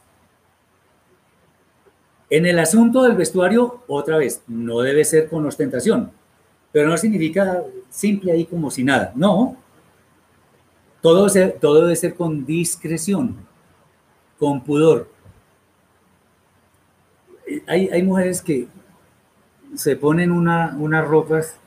[2.30, 6.12] En el asunto del vestuario, otra vez, no debe ser con ostentación,
[6.72, 9.12] pero no significa simple ahí como si nada.
[9.16, 9.58] No,
[11.02, 11.28] todo,
[11.60, 13.36] todo debe ser con discreción,
[14.40, 15.13] con pudor.
[17.68, 18.68] Hay, hay mujeres que
[19.76, 21.58] se ponen una, unas ropas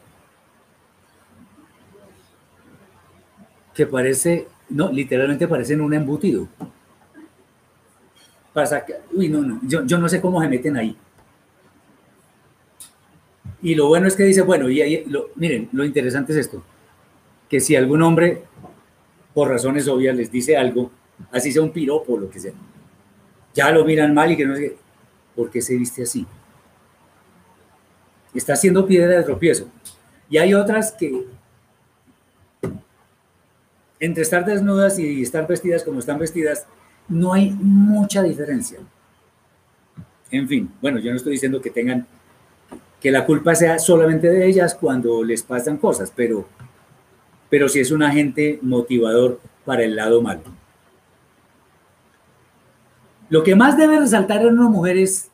[3.74, 6.48] que parece, no, literalmente parecen un embutido.
[8.52, 10.96] Pasa que, uy, no, no, yo, yo no sé cómo se meten ahí.
[13.60, 16.62] Y lo bueno es que dice, bueno, y ahí, lo, miren, lo interesante es esto,
[17.48, 18.44] que si algún hombre,
[19.34, 20.90] por razones obvias, les dice algo,
[21.32, 22.52] así sea un piropo o lo que sea,
[23.54, 24.76] ya lo miran mal y que no sé
[25.36, 26.26] ¿por qué se viste así?
[28.34, 29.68] Está haciendo piedra de tropiezo.
[30.28, 31.26] Y hay otras que,
[34.00, 36.66] entre estar desnudas y estar vestidas como están vestidas,
[37.08, 38.80] no hay mucha diferencia.
[40.30, 42.06] En fin, bueno, yo no estoy diciendo que tengan,
[43.00, 46.48] que la culpa sea solamente de ellas cuando les pasan cosas, pero,
[47.48, 50.42] pero sí es un agente motivador para el lado malo.
[53.28, 55.30] Lo que más debe resaltar en una mujer es,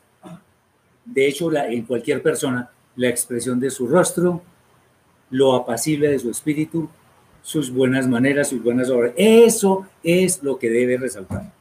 [1.05, 4.41] de hecho, en cualquier persona, la expresión de su rostro,
[5.29, 6.89] lo apacible de su espíritu,
[7.41, 9.13] sus buenas maneras, sus buenas obras.
[9.15, 11.51] Eso es lo que debe resaltar.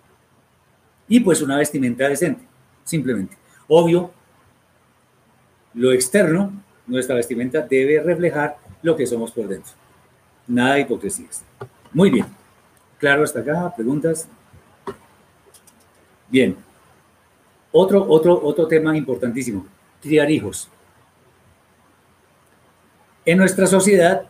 [1.08, 2.42] Y pues una vestimenta decente,
[2.84, 3.36] simplemente.
[3.68, 4.12] Obvio,
[5.74, 6.52] lo externo,
[6.86, 9.72] nuestra vestimenta debe reflejar lo que somos por dentro.
[10.46, 11.44] Nada de hipocresías.
[11.92, 12.26] Muy bien.
[12.98, 14.28] Claro hasta acá, preguntas.
[16.32, 16.56] Bien.
[17.72, 19.66] Otro, otro, otro tema importantísimo,
[20.00, 20.66] criar hijos.
[23.26, 24.24] En nuestra sociedad,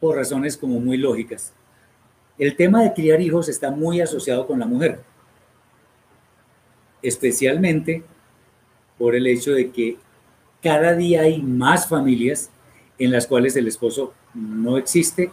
[0.00, 1.52] por razones como muy lógicas,
[2.36, 5.00] el tema de criar hijos está muy asociado con la mujer,
[7.00, 8.02] especialmente
[8.98, 9.98] por el hecho de que
[10.60, 12.50] cada día hay más familias
[12.98, 15.30] en las cuales el esposo no existe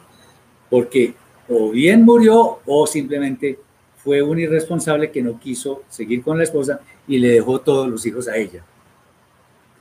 [0.69, 1.15] porque
[1.49, 3.59] o bien murió o simplemente
[4.05, 8.05] fue un irresponsable que no quiso seguir con la esposa y le dejó todos los
[8.05, 8.63] hijos a ella.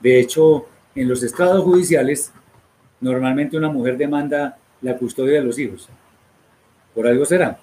[0.01, 2.33] De hecho, en los estados judiciales
[3.01, 5.87] Normalmente una mujer demanda la custodia de los hijos.
[6.93, 7.59] Por algo será.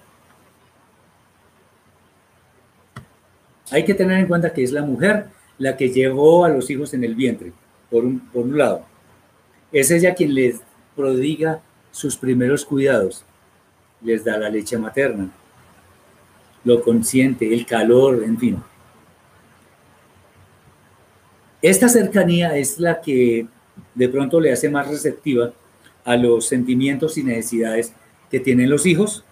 [3.71, 5.25] Hay que tener en cuenta que es la mujer
[5.57, 7.51] la que llevó a los hijos en el vientre,
[7.89, 8.85] por un, por un lado.
[9.71, 10.61] Es ella quien les
[10.95, 11.61] prodiga
[11.91, 13.25] sus primeros cuidados,
[14.01, 15.29] les da la leche materna,
[16.63, 18.63] lo consiente, el calor, en fin.
[21.61, 23.47] Esta cercanía es la que
[23.95, 25.53] de pronto le hace más receptiva
[26.03, 27.93] a los sentimientos y necesidades
[28.29, 29.23] que tienen los hijos,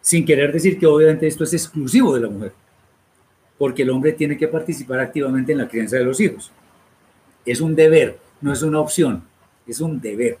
[0.00, 2.52] sin querer decir que obviamente esto es exclusivo de la mujer,
[3.58, 6.52] porque el hombre tiene que participar activamente en la crianza de los hijos.
[7.44, 9.24] Es un deber, no es una opción,
[9.66, 10.38] es un deber.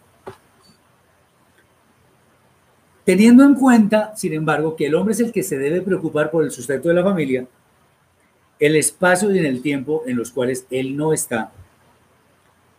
[3.06, 6.44] Teniendo en cuenta, sin embargo, que el hombre es el que se debe preocupar por
[6.44, 7.46] el sustento de la familia,
[8.58, 11.52] el espacio y el tiempo en los cuales él no está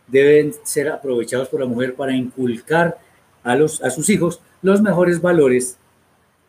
[0.06, 2.98] deben ser aprovechados por la mujer para inculcar
[3.42, 5.78] a, los, a sus hijos los mejores valores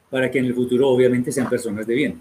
[0.10, 2.20] para que en el futuro obviamente sean personas de bien.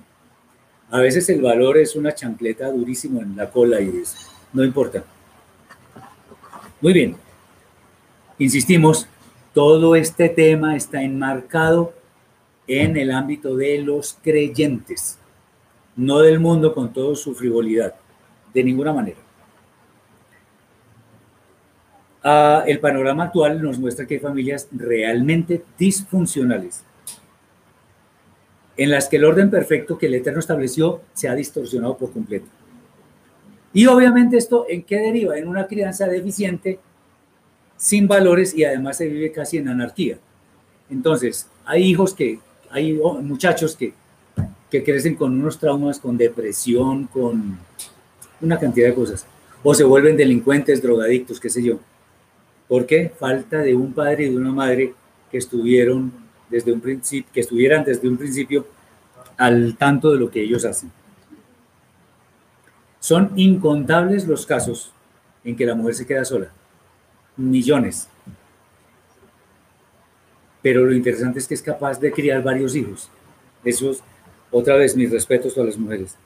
[0.91, 4.15] A veces el valor es una chancleta durísimo en la cola y es,
[4.53, 5.03] no importa.
[6.81, 7.17] Muy bien.
[8.39, 9.09] Insistimos,
[9.59, 11.93] todo este tema está enmarcado
[12.69, 15.19] en el ámbito de los creyentes,
[15.97, 17.93] no del mundo con toda su frivolidad,
[18.55, 19.19] de ninguna manera.
[22.23, 26.85] Ah, el panorama actual nos muestra que hay familias realmente disfuncionales,
[28.77, 32.47] en las que el orden perfecto que el Eterno estableció se ha distorsionado por completo.
[33.73, 35.37] Y obviamente esto, ¿en qué deriva?
[35.37, 36.79] En una crianza deficiente,
[37.79, 40.19] sin valores y además se vive casi en anarquía.
[40.91, 43.95] Entonces, hay hijos que, hay muchachos que,
[44.71, 47.59] que crecen con unos traumas, con depresión, con
[48.41, 49.25] una cantidad de cosas,
[49.63, 51.79] o se vuelven delincuentes, drogadictos, qué sé yo.
[52.69, 53.11] ¿Por qué?
[53.19, 54.95] Falta de un padre y de una madre
[55.31, 56.13] que estuvieron
[56.51, 58.67] desde un principio, que estuvieran desde un principio
[59.37, 60.91] al tanto de lo que ellos hacen.
[63.01, 64.93] Son incontables los casos
[65.45, 66.51] en que la mujer se queda sola.
[67.39, 68.09] Millones.
[70.61, 73.11] Pero lo interesante es que es capaz de criar varios hijos.
[73.65, 74.03] Eso es,
[74.51, 76.17] otra vez, mis respetos a las mujeres.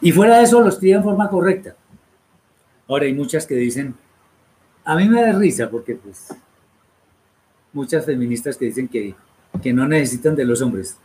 [0.00, 1.74] Y fuera de eso, los cría en forma correcta.
[2.86, 3.94] Ahora, hay muchas que dicen,
[4.84, 6.28] a mí me da risa porque pues
[7.72, 9.14] muchas feministas que dicen que,
[9.60, 10.96] que no necesitan de los hombres.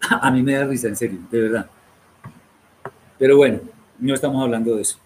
[0.10, 1.70] A mí me da risa, en serio, de verdad.
[3.18, 3.60] Pero bueno,
[3.98, 4.98] no estamos hablando de eso.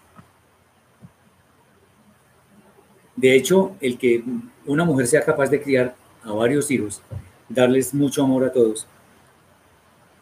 [3.15, 4.23] De hecho, el que
[4.65, 7.01] una mujer sea capaz de criar a varios hijos,
[7.47, 8.87] darles mucho amor a todos,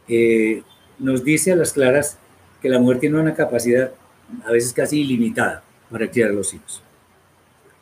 [0.08, 0.62] eh,
[1.00, 2.18] nos dice a las claras
[2.62, 3.92] que la mujer tiene una capacidad
[4.46, 6.82] a veces casi ilimitada para criar a los hijos.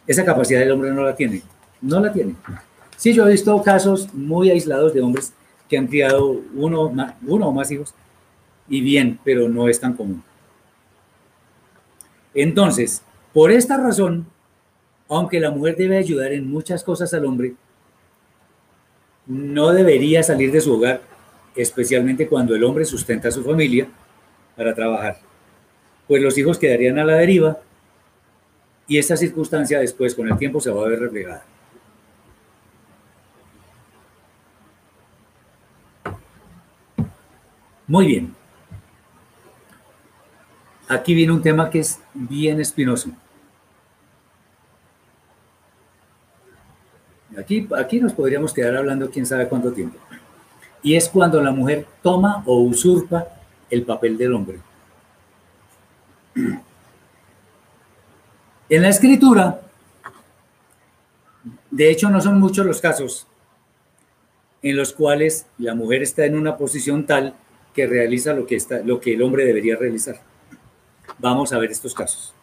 [0.07, 1.41] Esa capacidad el hombre no la tiene,
[1.81, 2.35] no la tiene.
[2.97, 5.33] Sí, yo he visto casos muy aislados de hombres
[5.67, 6.91] que han criado uno,
[7.25, 7.93] uno o más hijos
[8.67, 10.23] y bien, pero no es tan común.
[12.33, 13.01] Entonces,
[13.33, 14.25] por esta razón,
[15.11, 17.53] aunque la mujer debe ayudar en muchas cosas al hombre,
[19.27, 21.01] no debería salir de su hogar,
[21.53, 23.89] especialmente cuando el hombre sustenta a su familia
[24.55, 25.17] para trabajar,
[26.07, 27.59] pues los hijos quedarían a la deriva
[28.87, 31.43] y esta circunstancia después con el tiempo se va a ver reflejada.
[37.85, 38.33] Muy bien.
[40.87, 43.11] Aquí viene un tema que es bien espinoso.
[47.37, 49.97] Aquí, aquí nos podríamos quedar hablando quién sabe cuánto tiempo.
[50.83, 53.27] Y es cuando la mujer toma o usurpa
[53.69, 54.59] el papel del hombre.
[58.69, 59.59] En la escritura,
[61.69, 63.27] de hecho no son muchos los casos
[64.61, 67.35] en los cuales la mujer está en una posición tal
[67.73, 70.21] que realiza lo que, está, lo que el hombre debería realizar.
[71.19, 72.33] Vamos a ver estos casos.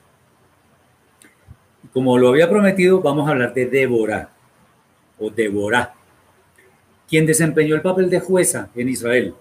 [1.94, 4.30] Como lo había prometido, vamos a hablar de Débora
[5.18, 5.94] o Débora,
[7.08, 9.34] quien desempeñó el papel de jueza en Israel.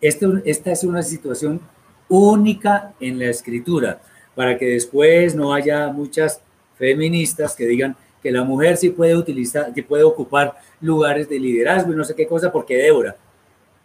[0.00, 1.60] Esta es una situación
[2.08, 4.00] única en la escritura,
[4.34, 6.40] para que después no haya muchas
[6.78, 11.92] feministas que digan que la mujer sí puede utilizar, que puede ocupar lugares de liderazgo
[11.92, 13.16] y no sé qué cosa, porque Débora.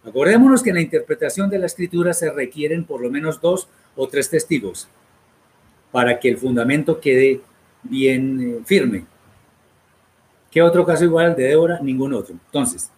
[0.04, 4.08] Acordémonos que en la interpretación de la escritura se requieren por lo menos dos o
[4.08, 4.88] tres testigos
[5.92, 7.42] para que el fundamento quede
[7.84, 9.06] bien eh, firme.
[10.52, 11.80] ¿Qué otro caso igual al de Débora?
[11.82, 12.36] Ningún otro.
[12.46, 12.92] Entonces,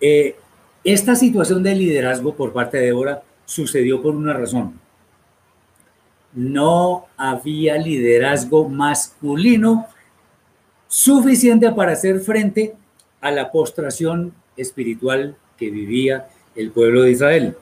[0.00, 0.36] eh,
[0.82, 4.80] esta situación de liderazgo por parte de Débora sucedió por una razón.
[6.32, 9.86] No había liderazgo masculino
[10.88, 12.74] suficiente para hacer frente
[13.20, 17.56] a la postración espiritual que vivía el pueblo de Israel.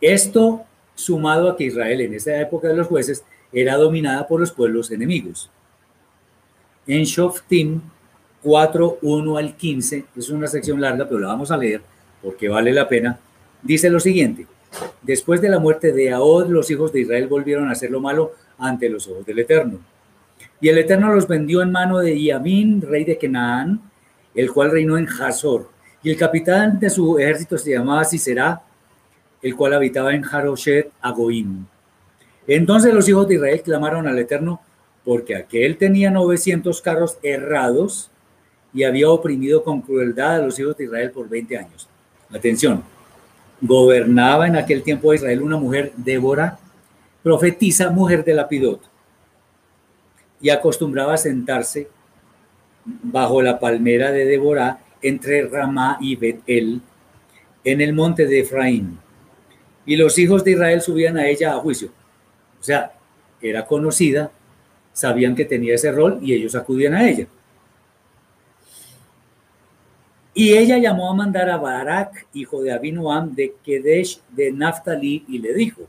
[0.00, 4.52] Esto sumado a que Israel en esa época de los jueces era dominada por los
[4.52, 5.50] pueblos enemigos.
[6.86, 7.80] En Shoftim
[8.42, 11.80] 4, 1 al 15, es una sección larga, pero la vamos a leer
[12.24, 13.18] porque vale la pena,
[13.62, 14.46] dice lo siguiente.
[15.02, 18.32] Después de la muerte de Ahod, los hijos de Israel volvieron a hacer lo malo
[18.58, 19.78] ante los ojos del Eterno.
[20.60, 23.80] Y el Eterno los vendió en mano de Yamín, rey de Canaán,
[24.34, 25.68] el cual reinó en Hazor.
[26.02, 28.62] Y el capitán de su ejército se llamaba Sisera,
[29.42, 31.66] el cual habitaba en Haroshet Agoim.
[32.46, 34.60] Entonces los hijos de Israel clamaron al Eterno
[35.04, 38.10] porque aquel tenía 900 carros errados
[38.72, 41.88] y había oprimido con crueldad a los hijos de Israel por 20 años.
[42.32, 42.82] Atención,
[43.60, 46.58] gobernaba en aquel tiempo de Israel una mujer, Débora,
[47.22, 48.80] profetisa, mujer de Lapidot,
[50.40, 51.88] y acostumbraba a sentarse
[52.84, 56.80] bajo la palmera de Débora entre Ramá y Betel,
[57.62, 58.98] en el monte de Efraín.
[59.86, 61.90] Y los hijos de Israel subían a ella a juicio.
[62.60, 62.92] O sea,
[63.40, 64.30] era conocida,
[64.94, 67.26] sabían que tenía ese rol y ellos acudían a ella.
[70.32, 75.38] Y ella llamó a mandar a Barak, hijo de Abinoam, de Kedesh de Naftali, y
[75.38, 75.82] le dijo,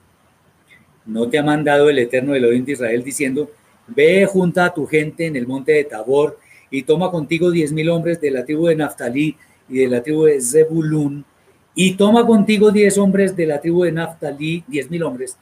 [1.06, 3.50] ¿no te ha mandado el Eterno Elohim de Israel diciendo,
[3.88, 6.38] ve junta a tu gente en el monte de Tabor
[6.70, 9.36] y toma contigo diez mil hombres de la tribu de Naftali
[9.68, 11.26] y de la tribu de Zebulun,
[11.74, 15.38] y toma contigo diez hombres de la tribu de Naftali, diez mil hombres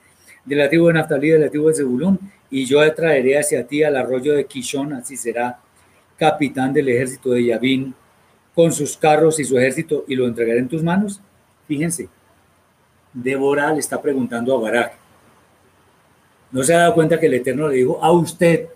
[0.45, 2.19] de la tribu de Naftali y de la tribu de Zebulun,
[2.53, 5.57] y yo traeré hacia ti al arroyo de Kishon, así será
[6.19, 7.95] capitán del ejército de Yavin,
[8.53, 11.19] con sus carros y su ejército y lo entregaré en tus manos?
[11.67, 12.09] Fíjense,
[13.11, 14.93] Débora le está preguntando a Barak.
[16.51, 18.67] ¿No se ha dado cuenta que el Eterno le dijo a usted,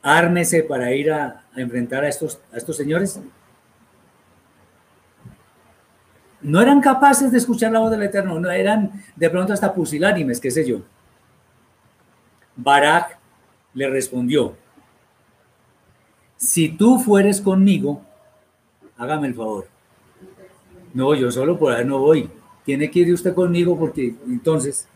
[0.00, 3.20] ármese para ir a, enfrentar a estos, a estos señores?
[6.40, 10.40] No eran capaces de escuchar la voz del Eterno, no eran de pronto hasta pusilánimes,
[10.40, 10.80] qué sé yo.
[12.56, 13.18] Barak
[13.74, 14.54] le respondió,
[16.36, 18.02] si tú fueres conmigo,
[18.96, 19.66] hágame el favor.
[20.92, 22.28] No, yo solo por ahí no voy.
[22.64, 24.86] Tiene que ir usted conmigo porque entonces,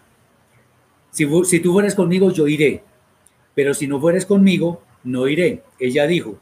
[1.10, 2.82] si, si tú fueres conmigo, yo iré.
[3.54, 5.62] Pero si no fueres conmigo, no iré.
[5.78, 6.38] Ella dijo,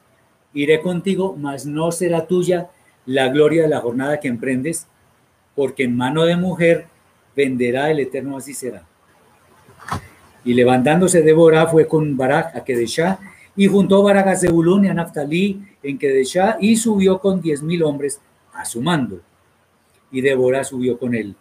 [0.52, 2.70] iré contigo, mas no será tuya
[3.06, 4.86] la gloria de la jornada que emprendes,
[5.54, 6.86] porque en mano de mujer
[7.34, 8.86] venderá el Eterno, así será.
[10.46, 13.18] Y levantándose Débora fue con Barak a Kedeshá
[13.56, 17.82] y juntó Barak a Zebulún y a Naftali en Kedeshá y subió con diez mil
[17.82, 18.20] hombres
[18.54, 19.20] a su mando.
[20.10, 21.34] y Débora subió con él.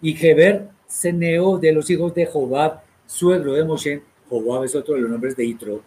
[0.00, 5.00] Y Geber, ceneo de los hijos de Jobab, suegro de Moshe, Jobab es otro de
[5.00, 5.82] los nombres de Itro,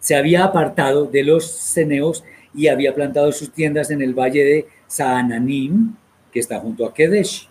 [0.00, 2.22] se había apartado de los ceneos
[2.54, 5.94] y había plantado sus tiendas en el valle de Saananim,
[6.30, 7.48] que está junto a Kedesh.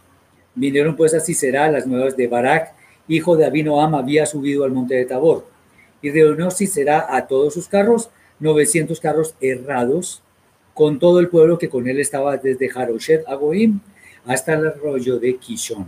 [0.56, 2.74] Vinieron pues a Sisera las nuevas de Barak,
[3.08, 5.46] hijo de Abinoam, había subido al monte de Tabor.
[6.02, 8.10] Y reunió Sisera a todos sus carros,
[8.40, 10.22] 900 carros errados,
[10.74, 13.80] con todo el pueblo que con él estaba desde Jaroshet Agoim
[14.26, 15.88] hasta el arroyo de Kishon.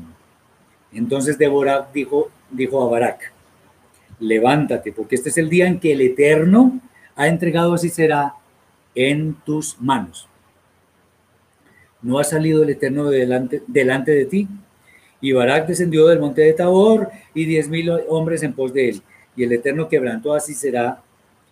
[0.92, 3.32] Entonces Débora dijo, dijo a Barak,
[4.20, 6.80] levántate, porque este es el día en que el Eterno
[7.16, 8.34] ha entregado así será
[8.96, 10.28] en tus manos.
[12.02, 14.48] ¿No ha salido el Eterno delante, delante de ti?
[15.22, 19.02] Y Barak descendió del monte de Tabor y diez mil hombres en pos de él.
[19.36, 21.02] Y el Eterno quebrantó así será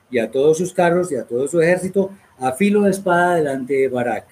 [0.09, 3.73] y a todos sus carros y a todo su ejército a filo de espada delante
[3.73, 4.25] de Barak.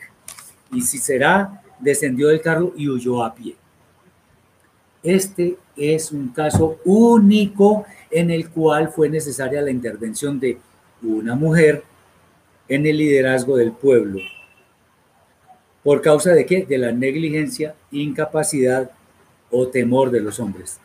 [0.72, 3.56] Y Sisera descendió del carro y huyó a pie.
[5.04, 10.58] Este es un caso único en el cual fue necesaria la intervención de
[11.04, 11.84] una mujer
[12.68, 14.20] en el liderazgo del pueblo.
[15.84, 16.66] ¿Por causa de qué?
[16.66, 18.90] De la negligencia, incapacidad
[19.56, 20.80] o temor de los hombres.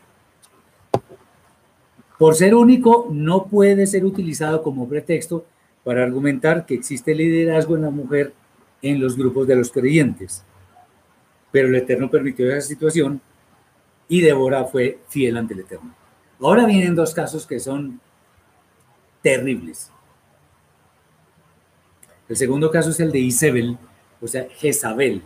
[2.18, 5.46] Por ser único, no puede ser utilizado como pretexto
[5.84, 8.34] para argumentar que existe liderazgo en la mujer
[8.82, 10.44] en los grupos de los creyentes.
[11.50, 13.20] Pero el Eterno permitió esa situación
[14.08, 15.94] y Débora fue fiel ante el Eterno.
[16.40, 18.00] Ahora vienen dos casos que son
[19.22, 19.90] terribles.
[22.28, 23.76] El segundo caso es el de Isabel,
[24.20, 25.22] o sea, Jezabel,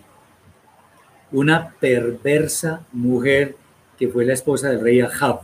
[1.35, 3.57] una perversa mujer
[3.99, 5.41] que fue la esposa del rey Ahab,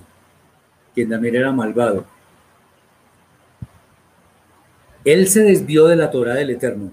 [0.94, 2.06] quien también era malvado.
[5.04, 6.92] Él se desvió de la Torah del Eterno.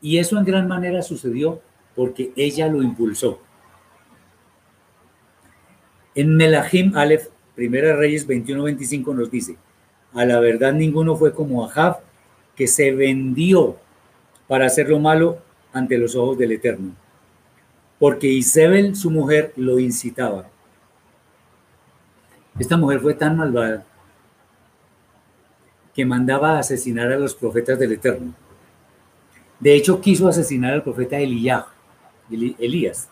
[0.00, 1.60] Y eso en gran manera sucedió
[1.94, 3.40] porque ella lo impulsó.
[6.16, 9.56] En Melahim Aleph, Primera Reyes 21-25 nos dice,
[10.14, 12.00] a la verdad ninguno fue como Ahab,
[12.56, 13.76] que se vendió
[14.48, 15.38] para hacer lo malo
[15.72, 16.96] ante los ojos del Eterno,
[18.02, 20.48] porque Isabel, su mujer, lo incitaba.
[22.58, 23.84] Esta mujer fue tan malvada
[25.94, 28.34] que mandaba asesinar a los profetas del Eterno.
[29.60, 31.64] De hecho, quiso asesinar al profeta Elías.
[32.28, 33.08] Elías.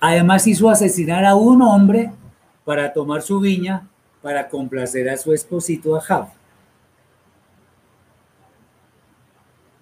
[0.00, 2.10] Además hizo asesinar a un hombre
[2.64, 3.86] para tomar su viña
[4.22, 6.28] para complacer a su esposito Ahab.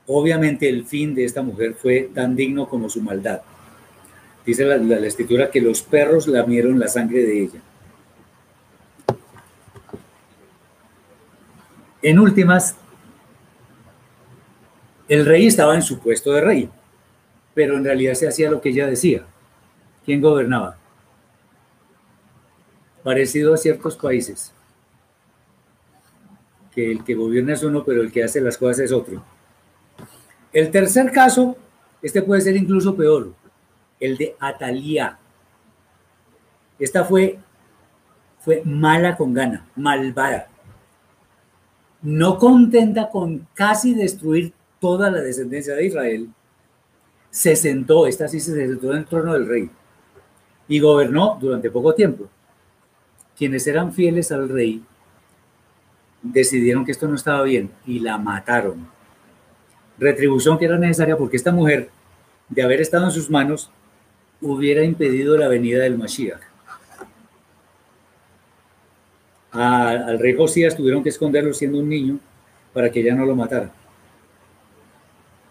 [0.07, 3.41] Obviamente el fin de esta mujer fue tan digno como su maldad.
[4.45, 7.61] Dice la, la, escritura que los perros lamieron la sangre de ella.
[12.03, 12.77] En últimas,
[15.09, 16.71] el rey estaba en su puesto de rey,
[17.55, 19.25] pero en realidad se hacía lo que ella decía.
[20.05, 20.77] ¿Quién gobernaba?
[23.03, 24.53] Parecido a ciertos países,
[26.75, 29.25] que el que gobierna es uno, pero el que hace las cosas es otro.
[30.55, 31.57] El tercer caso,
[32.01, 33.35] este puede ser incluso peor,
[34.01, 35.19] el de Atalía.
[36.79, 37.39] Esta fue,
[38.41, 40.49] fue mala con gana, malvada
[42.05, 46.29] no contenta con casi destruir toda la descendencia de Israel,
[47.31, 49.71] se sentó, esta sí se sentó en el trono del rey
[50.69, 52.29] y gobernó durante poco tiempo.
[53.37, 54.85] Quienes eran fieles al rey
[56.23, 58.87] decidieron que esto no estaba bien y la mataron.
[59.99, 61.91] Retribución que era necesaria porque esta mujer,
[62.49, 63.71] de haber estado en sus manos,
[64.41, 66.55] hubiera impedido la venida del Mashiach
[69.55, 72.19] al rey Josías tuvieron que esconderlo siendo un niño
[72.73, 73.71] para que ya no lo matara.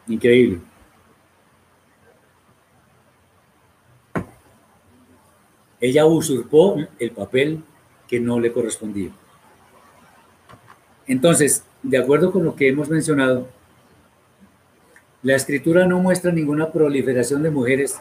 [0.08, 0.60] Increíble.
[5.80, 7.64] Ella usurpó el papel
[8.08, 9.12] que no le correspondía.
[11.08, 13.48] Entonces, de acuerdo con lo que hemos mencionado,
[15.24, 17.98] la escritura no muestra ninguna proliferación de mujeres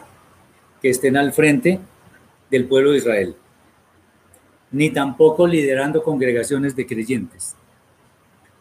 [0.81, 1.78] que estén al frente
[2.51, 3.36] del pueblo de Israel
[4.73, 7.55] ni tampoco liderando congregaciones de creyentes.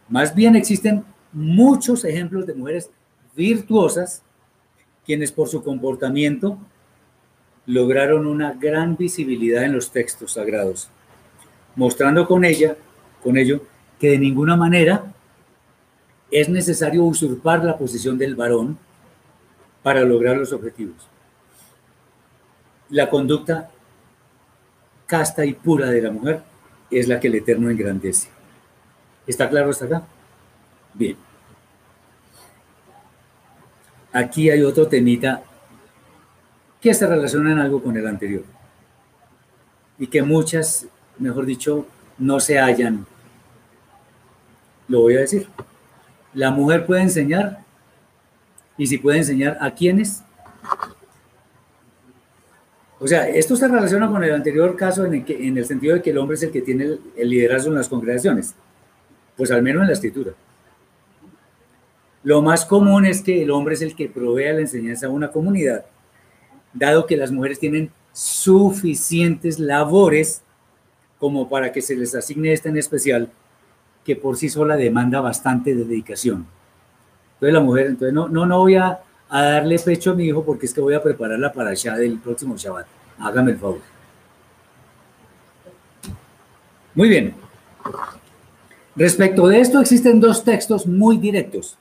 [0.10, 2.92] Más bien existen muchos ejemplos de mujeres
[3.36, 4.22] virtuosas
[5.06, 6.58] quienes por su comportamiento
[7.66, 10.90] lograron una gran visibilidad en los textos sagrados,
[11.76, 12.76] mostrando con ella,
[13.24, 13.64] con ello,
[14.00, 15.14] que de ninguna manera
[16.32, 18.78] es necesario usurpar la posición del varón
[19.84, 21.08] para lograr los objetivos.
[22.90, 23.70] La conducta
[25.06, 26.42] casta y pura de la mujer
[26.90, 28.30] es la que el Eterno engrandece.
[29.28, 30.04] ¿Está claro hasta acá?
[30.94, 31.18] Bien.
[34.14, 35.42] aquí hay otro temita
[36.82, 38.44] que se relaciona en algo con el anterior
[40.00, 40.88] y que muchas,
[41.20, 41.86] mejor dicho,
[42.18, 43.06] no se hallan.
[44.88, 45.48] Lo voy a decir.
[46.34, 47.64] La mujer puede enseñar
[48.78, 50.24] y si puede enseñar a quiénes.
[53.00, 55.96] O sea, esto se relaciona con el anterior caso en el, que, en el sentido
[55.96, 58.54] de que el hombre es el que tiene el, el liderazgo en las congregaciones,
[59.36, 60.34] pues al menos en la escritura.
[62.24, 65.32] Lo más común es que el hombre es el que provee la enseñanza a una
[65.32, 65.86] comunidad,
[66.74, 70.44] dado que las mujeres tienen suficientes labores
[71.18, 73.32] como para que se les asigne esta en especial,
[74.04, 76.46] que por sí sola demanda bastante de dedicación.
[77.36, 79.00] Entonces la mujer, entonces no, no, no voy a,
[79.30, 82.20] a darle pecho a mi hijo porque es que voy a prepararla para allá del
[82.20, 82.86] próximo Shabbat.
[83.20, 83.80] Hágame el favor.
[86.94, 87.34] Muy bien.
[88.96, 91.78] Respecto de esto existen dos textos muy directos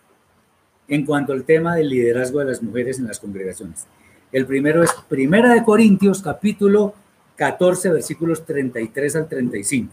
[0.86, 3.86] en cuanto al tema del liderazgo de las mujeres en las congregaciones.
[4.32, 6.94] El primero es Primera de Corintios, capítulo
[7.36, 9.92] 14, versículos 33 al 35.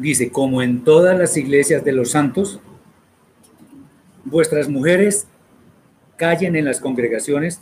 [0.00, 2.58] Dice, como en todas las iglesias de los santos,
[4.24, 5.26] vuestras mujeres
[6.16, 7.60] callen en las congregaciones,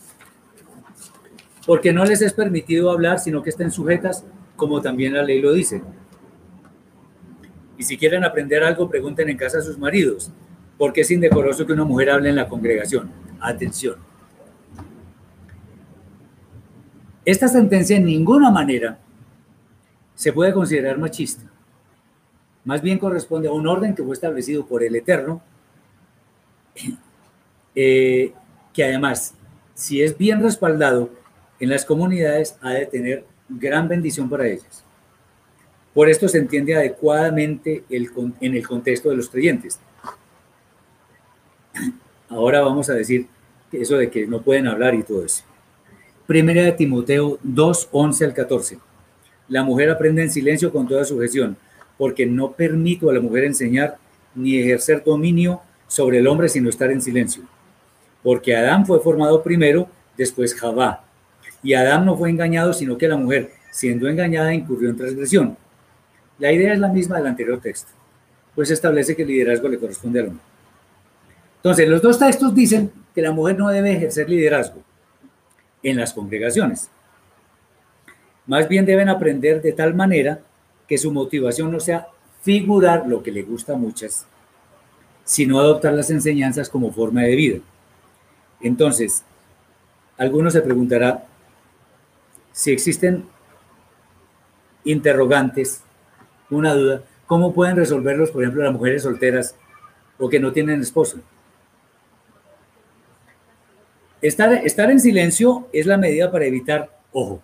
[1.67, 4.25] porque no les es permitido hablar, sino que estén sujetas,
[4.55, 5.83] como también la ley lo dice.
[7.77, 10.31] Y si quieren aprender algo, pregunten en casa a sus maridos,
[10.79, 13.11] porque es indecoroso que una mujer hable en la congregación.
[13.41, 13.97] Atención.
[17.25, 19.01] Esta sentencia en ninguna manera
[20.15, 21.58] se puede considerar machista.
[22.69, 25.41] Más bien corresponde a un orden que fue establecido por el Eterno,
[27.75, 28.35] eh,
[28.75, 29.33] que además,
[29.73, 31.09] si es bien respaldado
[31.61, 34.85] en las comunidades, ha de tener gran bendición para ellas.
[35.95, 39.81] Por esto se entiende adecuadamente el, en el contexto de los creyentes.
[42.29, 43.29] Ahora vamos a decir
[43.73, 45.43] eso de que no pueden hablar y todo eso.
[46.27, 48.79] Primera de Timoteo 2, 11 al 14.
[49.49, 51.57] La mujer aprende en silencio con toda sujeción,
[51.99, 53.99] porque no permito a la mujer enseñar
[54.35, 57.43] ni ejercer dominio sobre el hombre sino estar en silencio.
[58.23, 61.05] Porque Adán fue formado primero, después Javá.
[61.63, 65.57] Y Adán no fue engañado, sino que la mujer, siendo engañada, incurrió en transgresión.
[66.39, 67.91] La idea es la misma del anterior texto,
[68.55, 70.43] pues establece que el liderazgo le corresponde al hombre.
[71.57, 74.81] Entonces, los dos textos dicen que la mujer no debe ejercer liderazgo
[75.83, 76.89] en las congregaciones.
[78.47, 80.41] Más bien deben aprender de tal manera
[80.89, 82.09] que su motivación no sea
[82.43, 84.27] figurar lo que le gusta a muchas,
[85.25, 87.59] sino adoptar las enseñanzas como forma de vida.
[88.61, 89.23] Entonces,
[90.17, 91.27] algunos se preguntará
[92.53, 93.25] si existen
[94.85, 95.83] interrogantes,
[96.51, 99.55] una duda, ¿cómo pueden resolverlos, por ejemplo, las mujeres solteras
[100.19, 101.19] o que no tienen esposo?
[104.23, 107.43] Estar, estar en silencio es la medida para evitar, ojo,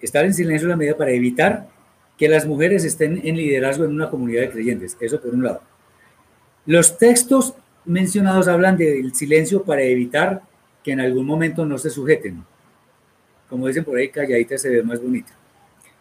[0.00, 1.68] estar en silencio es la medida para evitar
[2.16, 4.96] que las mujeres estén en liderazgo en una comunidad de creyentes.
[5.00, 5.62] Eso por un lado.
[6.64, 10.42] Los textos mencionados hablan del silencio para evitar
[10.82, 12.44] que en algún momento no se sujeten.
[13.48, 15.32] Como dicen por ahí, calladita se ve más bonita.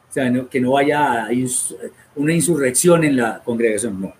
[0.09, 1.27] O sea, que no haya
[2.15, 4.13] una insurrección en la congregación, no.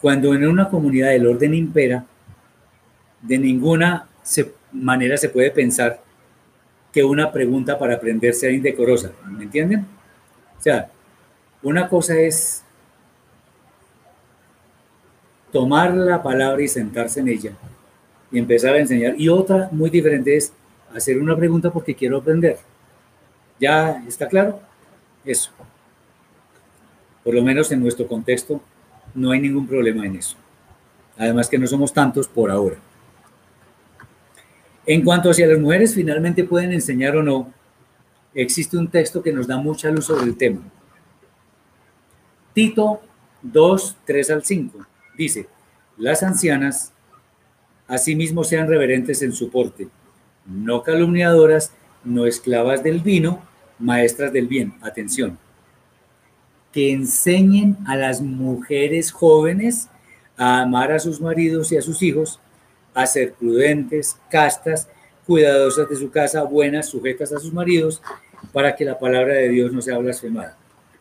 [0.00, 2.06] Cuando en una comunidad el orden impera,
[3.20, 4.08] de ninguna
[4.72, 6.00] manera se puede pensar
[6.92, 9.10] que una pregunta para aprender sea indecorosa.
[9.28, 9.97] ¿Me entienden?
[10.58, 10.90] O sea,
[11.62, 12.62] una cosa es
[15.52, 17.52] tomar la palabra y sentarse en ella
[18.30, 19.14] y empezar a enseñar.
[19.18, 20.52] Y otra muy diferente es
[20.94, 22.58] hacer una pregunta porque quiero aprender.
[23.60, 24.60] ¿Ya está claro?
[25.24, 25.50] Eso.
[27.24, 28.60] Por lo menos en nuestro contexto
[29.14, 30.36] no hay ningún problema en eso.
[31.16, 32.76] Además que no somos tantos por ahora.
[34.86, 37.52] En cuanto a si las mujeres finalmente pueden enseñar o no,
[38.34, 40.60] existe un texto que nos da mucha luz sobre el tema.
[42.52, 43.00] Tito
[43.42, 44.86] 2, 3 al 5
[45.16, 45.48] dice,
[45.96, 46.92] las ancianas
[47.86, 49.88] asimismo sean reverentes en su porte,
[50.46, 51.72] no calumniadoras,
[52.04, 53.42] no esclavas del vino,
[53.78, 54.74] maestras del bien.
[54.80, 55.38] Atención.
[56.72, 59.88] Que enseñen a las mujeres jóvenes
[60.36, 62.40] a amar a sus maridos y a sus hijos,
[62.94, 64.88] a ser prudentes, castas,
[65.28, 68.00] cuidadosas de su casa, buenas, sujetas a sus maridos,
[68.50, 70.56] para que la palabra de Dios no sea blasfemada.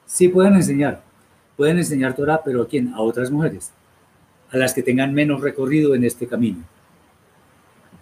[0.05, 1.01] Sí pueden enseñar,
[1.55, 2.89] pueden enseñar Torah, pero ¿a quién?
[2.93, 3.71] A otras mujeres,
[4.51, 6.61] a las que tengan menos recorrido en este camino.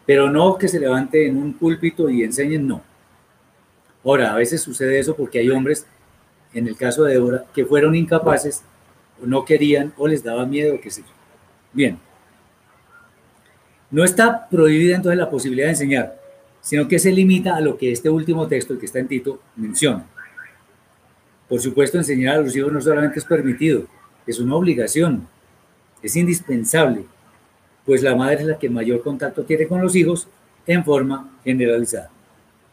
[0.08, 2.82] Pero no que se levante en un púlpito y enseñen, no.
[4.04, 5.86] Ahora, a veces sucede eso porque hay hombres,
[6.56, 8.64] en el caso de Débora, que fueron incapaces,
[9.22, 11.14] o no querían, o les daba miedo, qué sé yo
[11.72, 12.00] Bien.
[13.96, 16.20] No está prohibida entonces la posibilidad de enseñar,
[16.60, 19.40] sino que se limita a lo que este último texto, el que está en Tito,
[19.56, 20.06] menciona.
[21.48, 23.86] Por supuesto, enseñar a los hijos no solamente es permitido,
[24.28, 25.26] es una obligación,
[26.04, 27.06] es indispensable,
[27.86, 30.28] pues la madre es la que mayor contacto tiene con los hijos
[30.68, 32.10] en forma generalizada.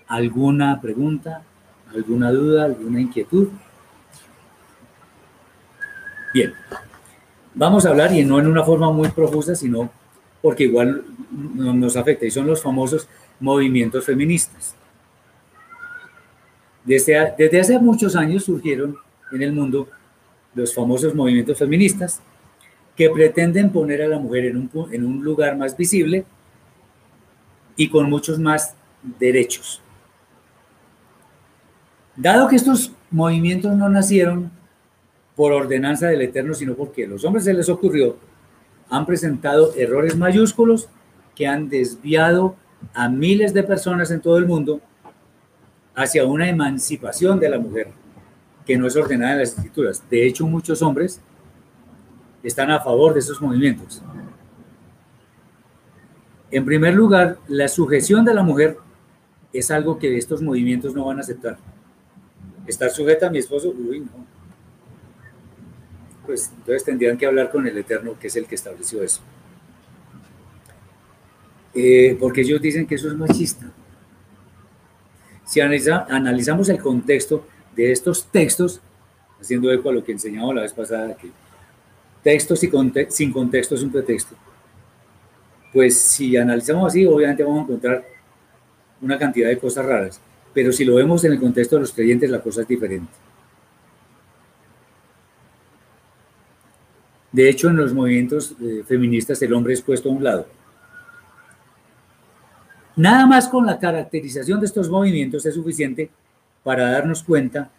[0.09, 1.44] ¿Alguna pregunta?
[1.94, 2.65] ¿Alguna duda?
[2.65, 3.47] ¿Alguna inquietud?
[6.35, 6.53] Bien,
[7.55, 10.01] vamos a hablar y no en una forma muy profusa, sino
[10.43, 13.09] porque igual nos afecta y son los famosos
[13.40, 14.74] movimientos feministas.
[16.85, 18.97] Desde, desde hace muchos años surgieron
[19.31, 19.89] en el mundo
[20.55, 22.20] los famosos movimientos feministas
[22.97, 26.24] que pretenden poner a la mujer en un, en un lugar más visible
[27.77, 28.74] y con muchos más
[29.19, 29.81] derechos.
[32.16, 34.51] Dado que estos movimientos no nacieron
[35.35, 38.16] por ordenanza del Eterno, sino porque a los hombres se les ocurrió,
[38.93, 40.86] han presentado errores mayúsculos
[41.35, 42.56] que han desviado
[42.93, 44.82] a miles de personas en todo el mundo
[45.94, 47.89] hacia una emancipación de la mujer
[48.66, 50.02] que no es ordenada en las escrituras.
[50.10, 51.23] De hecho, muchos hombres
[52.43, 54.02] están a favor de esos movimientos.
[56.51, 58.77] En primer lugar, la sujeción de la mujer
[59.55, 61.56] es algo que estos movimientos no van a aceptar.
[62.66, 64.31] Estar sujeta a mi esposo, uy, no.
[66.32, 69.20] Pues entonces tendrían que hablar con el Eterno, que es el que estableció eso.
[71.74, 73.70] Eh, porque ellos dicen que eso es machista.
[75.44, 77.46] Si analizamos el contexto
[77.76, 78.80] de estos textos,
[79.42, 81.28] haciendo eco a lo que enseñamos la vez pasada, que
[82.22, 82.60] textos
[83.10, 84.34] sin contexto es un pretexto,
[85.70, 88.06] pues si analizamos así, obviamente vamos a encontrar
[89.02, 90.18] una cantidad de cosas raras,
[90.54, 93.12] pero si lo vemos en el contexto de los creyentes, la cosa es diferente.
[97.32, 100.46] De hecho, en los movimientos eh, feministas el hombre es puesto a un lado
[102.96, 106.10] Nada más con la caracterización de estos movimientos es suficiente
[106.62, 107.70] para darnos cuenta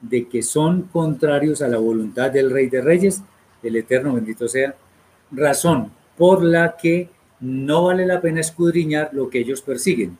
[0.00, 3.22] de que son contrarios a la voluntad del Rey de Reyes,
[3.62, 4.74] el Eterno bendito sea,
[5.30, 7.10] razón por la que
[7.40, 10.16] no vale la pena escudriñar lo que ellos persiguen,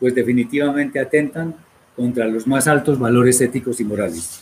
[0.00, 1.54] pues definitivamente atentan
[1.94, 4.40] contra los más altos valores éticos y morales.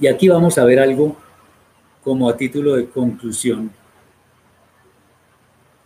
[0.00, 1.16] Y aquí vamos a ver algo
[2.04, 3.70] como a título de conclusión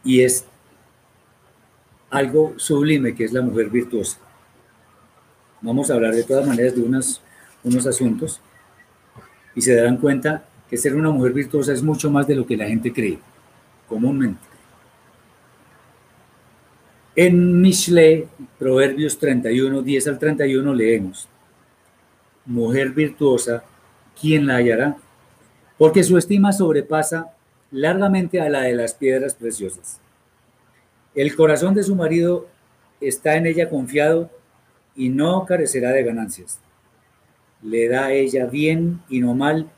[0.05, 0.44] y es
[2.10, 4.18] algo sublime que es la mujer virtuosa.
[5.60, 7.22] Vamos a hablar de todas maneras de unos,
[7.64, 8.40] unos asuntos
[9.55, 12.56] y se darán cuenta que ser una mujer virtuosa es mucho más de lo que
[12.56, 13.18] la gente cree
[13.89, 14.40] comúnmente.
[17.14, 18.26] En Mishle,
[18.59, 21.28] Proverbios 31, 10 al 31, leemos,
[22.47, 23.62] Mujer virtuosa,
[24.23, 24.97] ¿quién la hallará?
[25.77, 27.35] Porque su estima sobrepasa
[27.73, 30.01] largamente a la de las piedras preciosas.
[31.15, 32.47] El corazón de su marido
[33.01, 34.31] está en ella confiado
[34.94, 36.61] y no carecerá de ganancias.
[37.62, 39.69] Le da a ella bien y no mal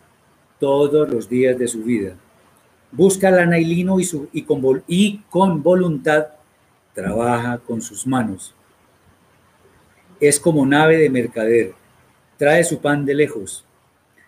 [0.60, 2.14] todos los días de su vida.
[2.92, 6.26] Busca lana y lino y, su, y, con, y con voluntad
[6.92, 8.54] trabaja con sus manos.
[10.20, 11.72] Es como nave de mercader,
[12.36, 13.64] trae su pan de lejos.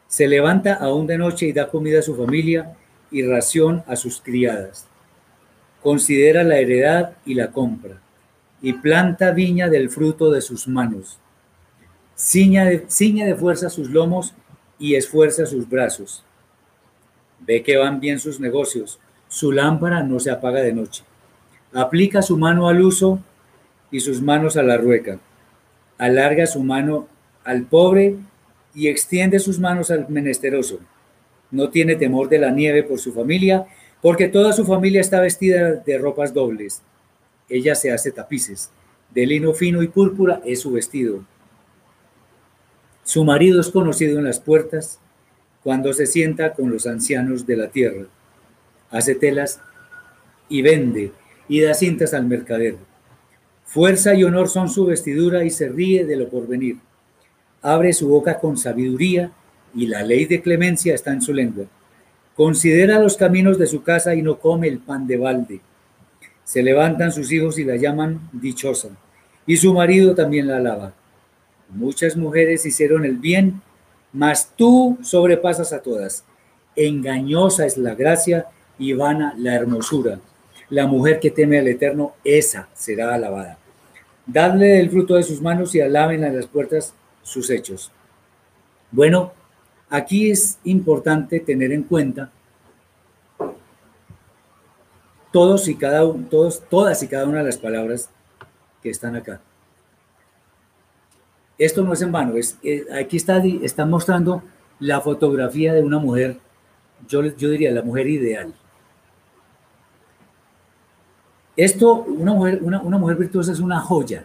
[0.09, 2.77] Se levanta aún de noche y da comida a su familia
[3.11, 4.87] y ración a sus criadas.
[5.83, 8.01] Considera la heredad y la compra,
[8.63, 11.19] y planta viña del fruto de sus manos.
[12.17, 14.35] Ciña de, de fuerza sus lomos
[14.79, 16.25] y esfuerza sus brazos.
[17.41, 21.05] Ve que van bien sus negocios, su lámpara no se apaga de noche.
[21.73, 23.21] Aplica su mano al uso
[23.91, 25.19] y sus manos a la rueca.
[25.99, 27.07] Alarga su mano
[27.45, 28.17] al pobre
[28.77, 30.79] y extiende sus manos al menesteroso
[31.51, 33.67] no tiene temor de la nieve por su familia,
[34.03, 36.83] porque toda su familia está vestida de ropas dobles.
[37.49, 38.71] Ella se hace tapices,
[39.15, 41.25] de lino fino y púrpura es su vestido.
[43.05, 44.99] Su marido es conocido en las puertas
[45.63, 48.07] cuando se sienta con los ancianos de la tierra.
[48.91, 49.61] Hace telas
[50.49, 51.13] y vende
[51.49, 52.77] y da cintas al mercader.
[53.65, 56.79] Fuerza y honor son su vestidura y se ríe de lo porvenir.
[57.63, 59.33] Abre su boca con sabiduría
[59.75, 61.67] y la ley de clemencia está en su lengua.
[62.35, 65.61] Considera los caminos de su casa y no come el pan de balde.
[66.45, 68.91] Se levantan sus hijos y la llaman dichosa,
[69.47, 70.93] y su marido también la alaba.
[71.71, 73.61] Muchas mujeres hicieron el bien,
[74.13, 76.25] mas tú sobrepasas a todas.
[76.77, 78.47] Engañosa es la gracia
[78.79, 80.21] y vana la hermosura.
[80.69, 83.59] La mujer que teme al Eterno, esa será alabada.
[84.27, 86.93] Dadle el fruto de sus manos y alaben a las puertas
[87.27, 87.91] sus hechos.
[88.91, 89.33] Bueno,
[89.89, 92.31] Aquí es importante tener en cuenta
[95.33, 98.11] todos y cada todos, todas y cada una de las palabras
[98.83, 99.41] que están acá.
[101.59, 104.43] Esto no es en vano, es, eh, aquí está, está mostrando
[104.81, 106.39] la fotografía de una mujer,
[107.09, 108.53] yo, yo diría la mujer ideal.
[111.57, 114.25] Esto, una mujer, una, una mujer virtuosa es una joya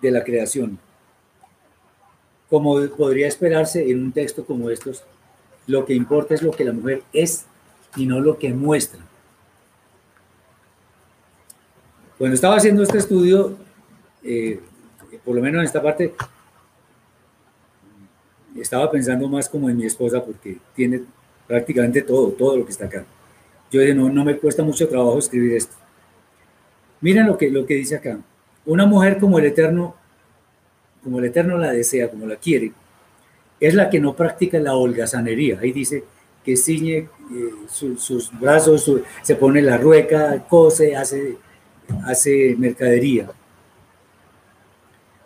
[0.00, 0.78] de la creación.
[2.50, 5.04] Como podría esperarse en un texto como estos,
[5.66, 7.44] lo que importa es lo que la mujer es
[7.96, 9.00] y no lo que muestra.
[12.16, 13.56] Cuando estaba haciendo este estudio,
[14.24, 14.60] eh,
[15.24, 16.14] por lo menos en esta parte,
[18.56, 21.02] estaba pensando más como en mi esposa porque tiene
[21.46, 23.04] prácticamente todo, todo lo que está acá.
[23.70, 25.76] Yo dije, no, no me cuesta mucho trabajo escribir esto.
[27.00, 28.18] Miren lo que, lo que dice acá.
[28.66, 29.94] Una mujer como el Eterno,
[31.02, 32.72] como el Eterno la desea, como la quiere,
[33.60, 35.58] es la que no practica la holgazanería.
[35.60, 36.04] Ahí dice
[36.44, 37.08] que ciñe eh,
[37.68, 38.90] sus brazos,
[39.22, 41.36] se pone la rueca, cose, hace
[42.04, 43.30] hace mercadería.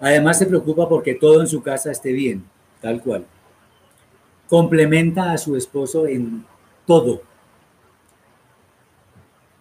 [0.01, 2.45] Además se preocupa porque todo en su casa esté bien,
[2.81, 3.25] tal cual.
[4.49, 6.45] Complementa a su esposo en
[6.87, 7.23] todo.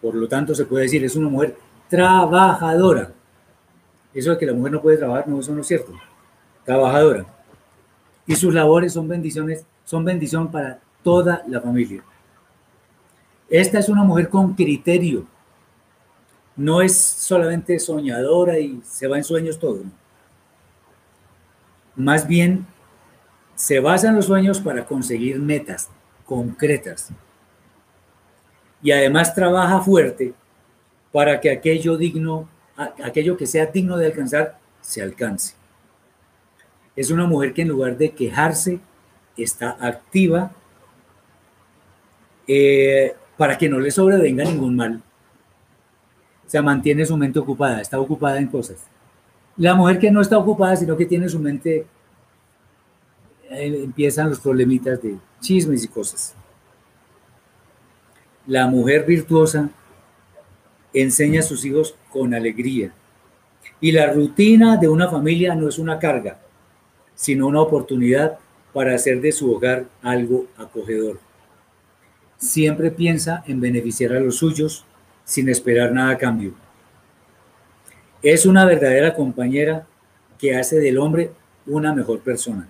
[0.00, 1.56] Por lo tanto, se puede decir, es una mujer
[1.88, 3.12] trabajadora.
[4.14, 5.92] Eso de que la mujer no puede trabajar, no, eso no es cierto.
[6.64, 7.26] Trabajadora.
[8.26, 12.04] Y sus labores son bendiciones, son bendición para toda la familia.
[13.48, 15.26] Esta es una mujer con criterio,
[16.56, 19.82] no es solamente soñadora y se va en sueños todo.
[21.94, 22.66] Más bien,
[23.54, 25.88] se basa en los sueños para conseguir metas
[26.24, 27.10] concretas.
[28.82, 30.34] Y además trabaja fuerte
[31.12, 35.54] para que aquello digno, aquello que sea digno de alcanzar, se alcance.
[36.96, 38.80] Es una mujer que en lugar de quejarse,
[39.36, 40.52] está activa
[42.46, 45.02] eh, para que no le sobrevenga ningún mal
[46.52, 48.86] sea, mantiene su mente ocupada, está ocupada en cosas.
[49.56, 51.86] La mujer que no está ocupada, sino que tiene su mente,
[53.50, 56.34] eh, empiezan los problemitas de chismes y cosas.
[58.46, 59.70] La mujer virtuosa
[60.94, 62.92] enseña a sus hijos con alegría.
[63.80, 66.38] Y la rutina de una familia no es una carga,
[67.14, 68.38] sino una oportunidad
[68.72, 71.20] para hacer de su hogar algo acogedor.
[72.36, 74.84] Siempre piensa en beneficiar a los suyos
[75.24, 76.54] sin esperar nada a cambio.
[78.22, 79.86] Es una verdadera compañera
[80.38, 81.32] que hace del hombre
[81.66, 82.68] una mejor persona.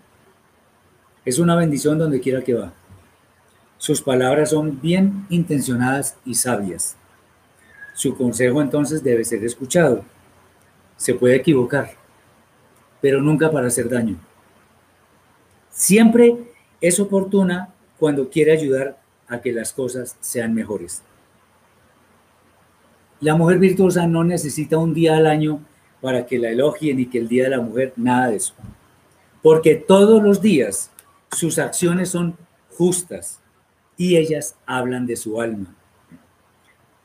[1.25, 2.73] Es una bendición donde quiera que va.
[3.79, 6.97] Sus palabras son bien intencionadas y sabias.
[7.95, 10.05] Su consejo entonces debe ser escuchado.
[10.97, 11.93] Se puede equivocar,
[13.01, 14.17] pero nunca para hacer daño.
[15.71, 16.37] Siempre
[16.81, 18.99] es oportuna cuando quiere ayudar
[19.29, 21.03] a que las cosas sean mejores.
[23.21, 25.61] La mujer virtuosa no necesita un día al año
[26.01, 28.55] para que la elogien y que el Día de la Mujer, nada de eso.
[29.41, 30.91] Porque todos los días
[31.31, 32.37] sus acciones son
[32.77, 33.39] justas
[33.97, 35.75] y ellas hablan de su alma.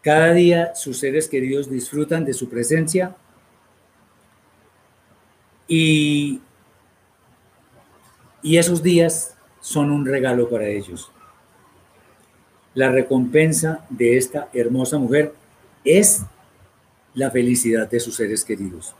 [0.08, 3.14] Cada día sus seres queridos disfrutan de su presencia
[5.68, 6.40] y,
[8.42, 11.12] y esos días son un regalo para ellos.
[12.74, 15.34] La recompensa de esta hermosa mujer
[15.84, 16.22] es
[17.14, 18.96] la felicidad de sus seres queridos.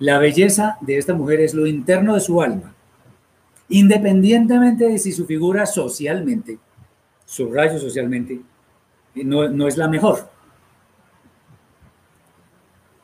[0.00, 2.74] La belleza de esta mujer es lo interno de su alma,
[3.68, 6.58] independientemente de si su figura socialmente,
[7.24, 8.40] su rayo socialmente,
[9.24, 10.28] no, no es la mejor.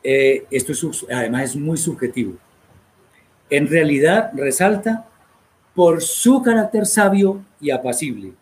[0.03, 2.33] Eh, esto es, además es muy subjetivo.
[3.49, 5.07] En realidad resalta
[5.73, 8.33] por su carácter sabio y apacible.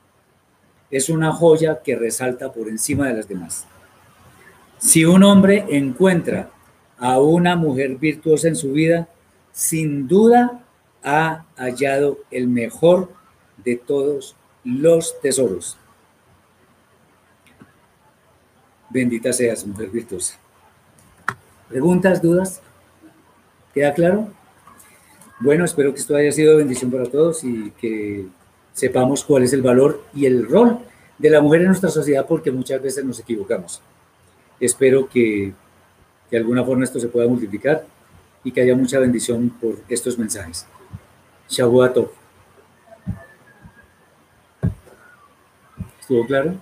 [0.89, 3.65] Es una joya que resalta por encima de las demás.
[4.77, 6.49] Si un hombre encuentra
[6.97, 9.07] a una mujer virtuosa en su vida,
[9.51, 10.63] sin duda
[11.03, 13.11] ha hallado el mejor
[13.63, 15.77] de todos los tesoros.
[18.91, 20.37] Bendita seas, mujer virtuosa.
[21.69, 22.61] ¿Preguntas, dudas?
[23.73, 24.27] ¿Queda claro?
[25.39, 28.25] Bueno, espero que esto haya sido bendición para todos y que
[28.73, 30.79] sepamos cuál es el valor y el rol
[31.17, 33.81] de la mujer en nuestra sociedad porque muchas veces nos equivocamos.
[34.59, 35.53] Espero que
[36.29, 37.85] de alguna forma esto se pueda multiplicar
[38.43, 40.65] y que haya mucha bendición por estos mensajes.
[41.47, 42.11] Shavuot
[46.01, 46.59] ¿Estuvo claro?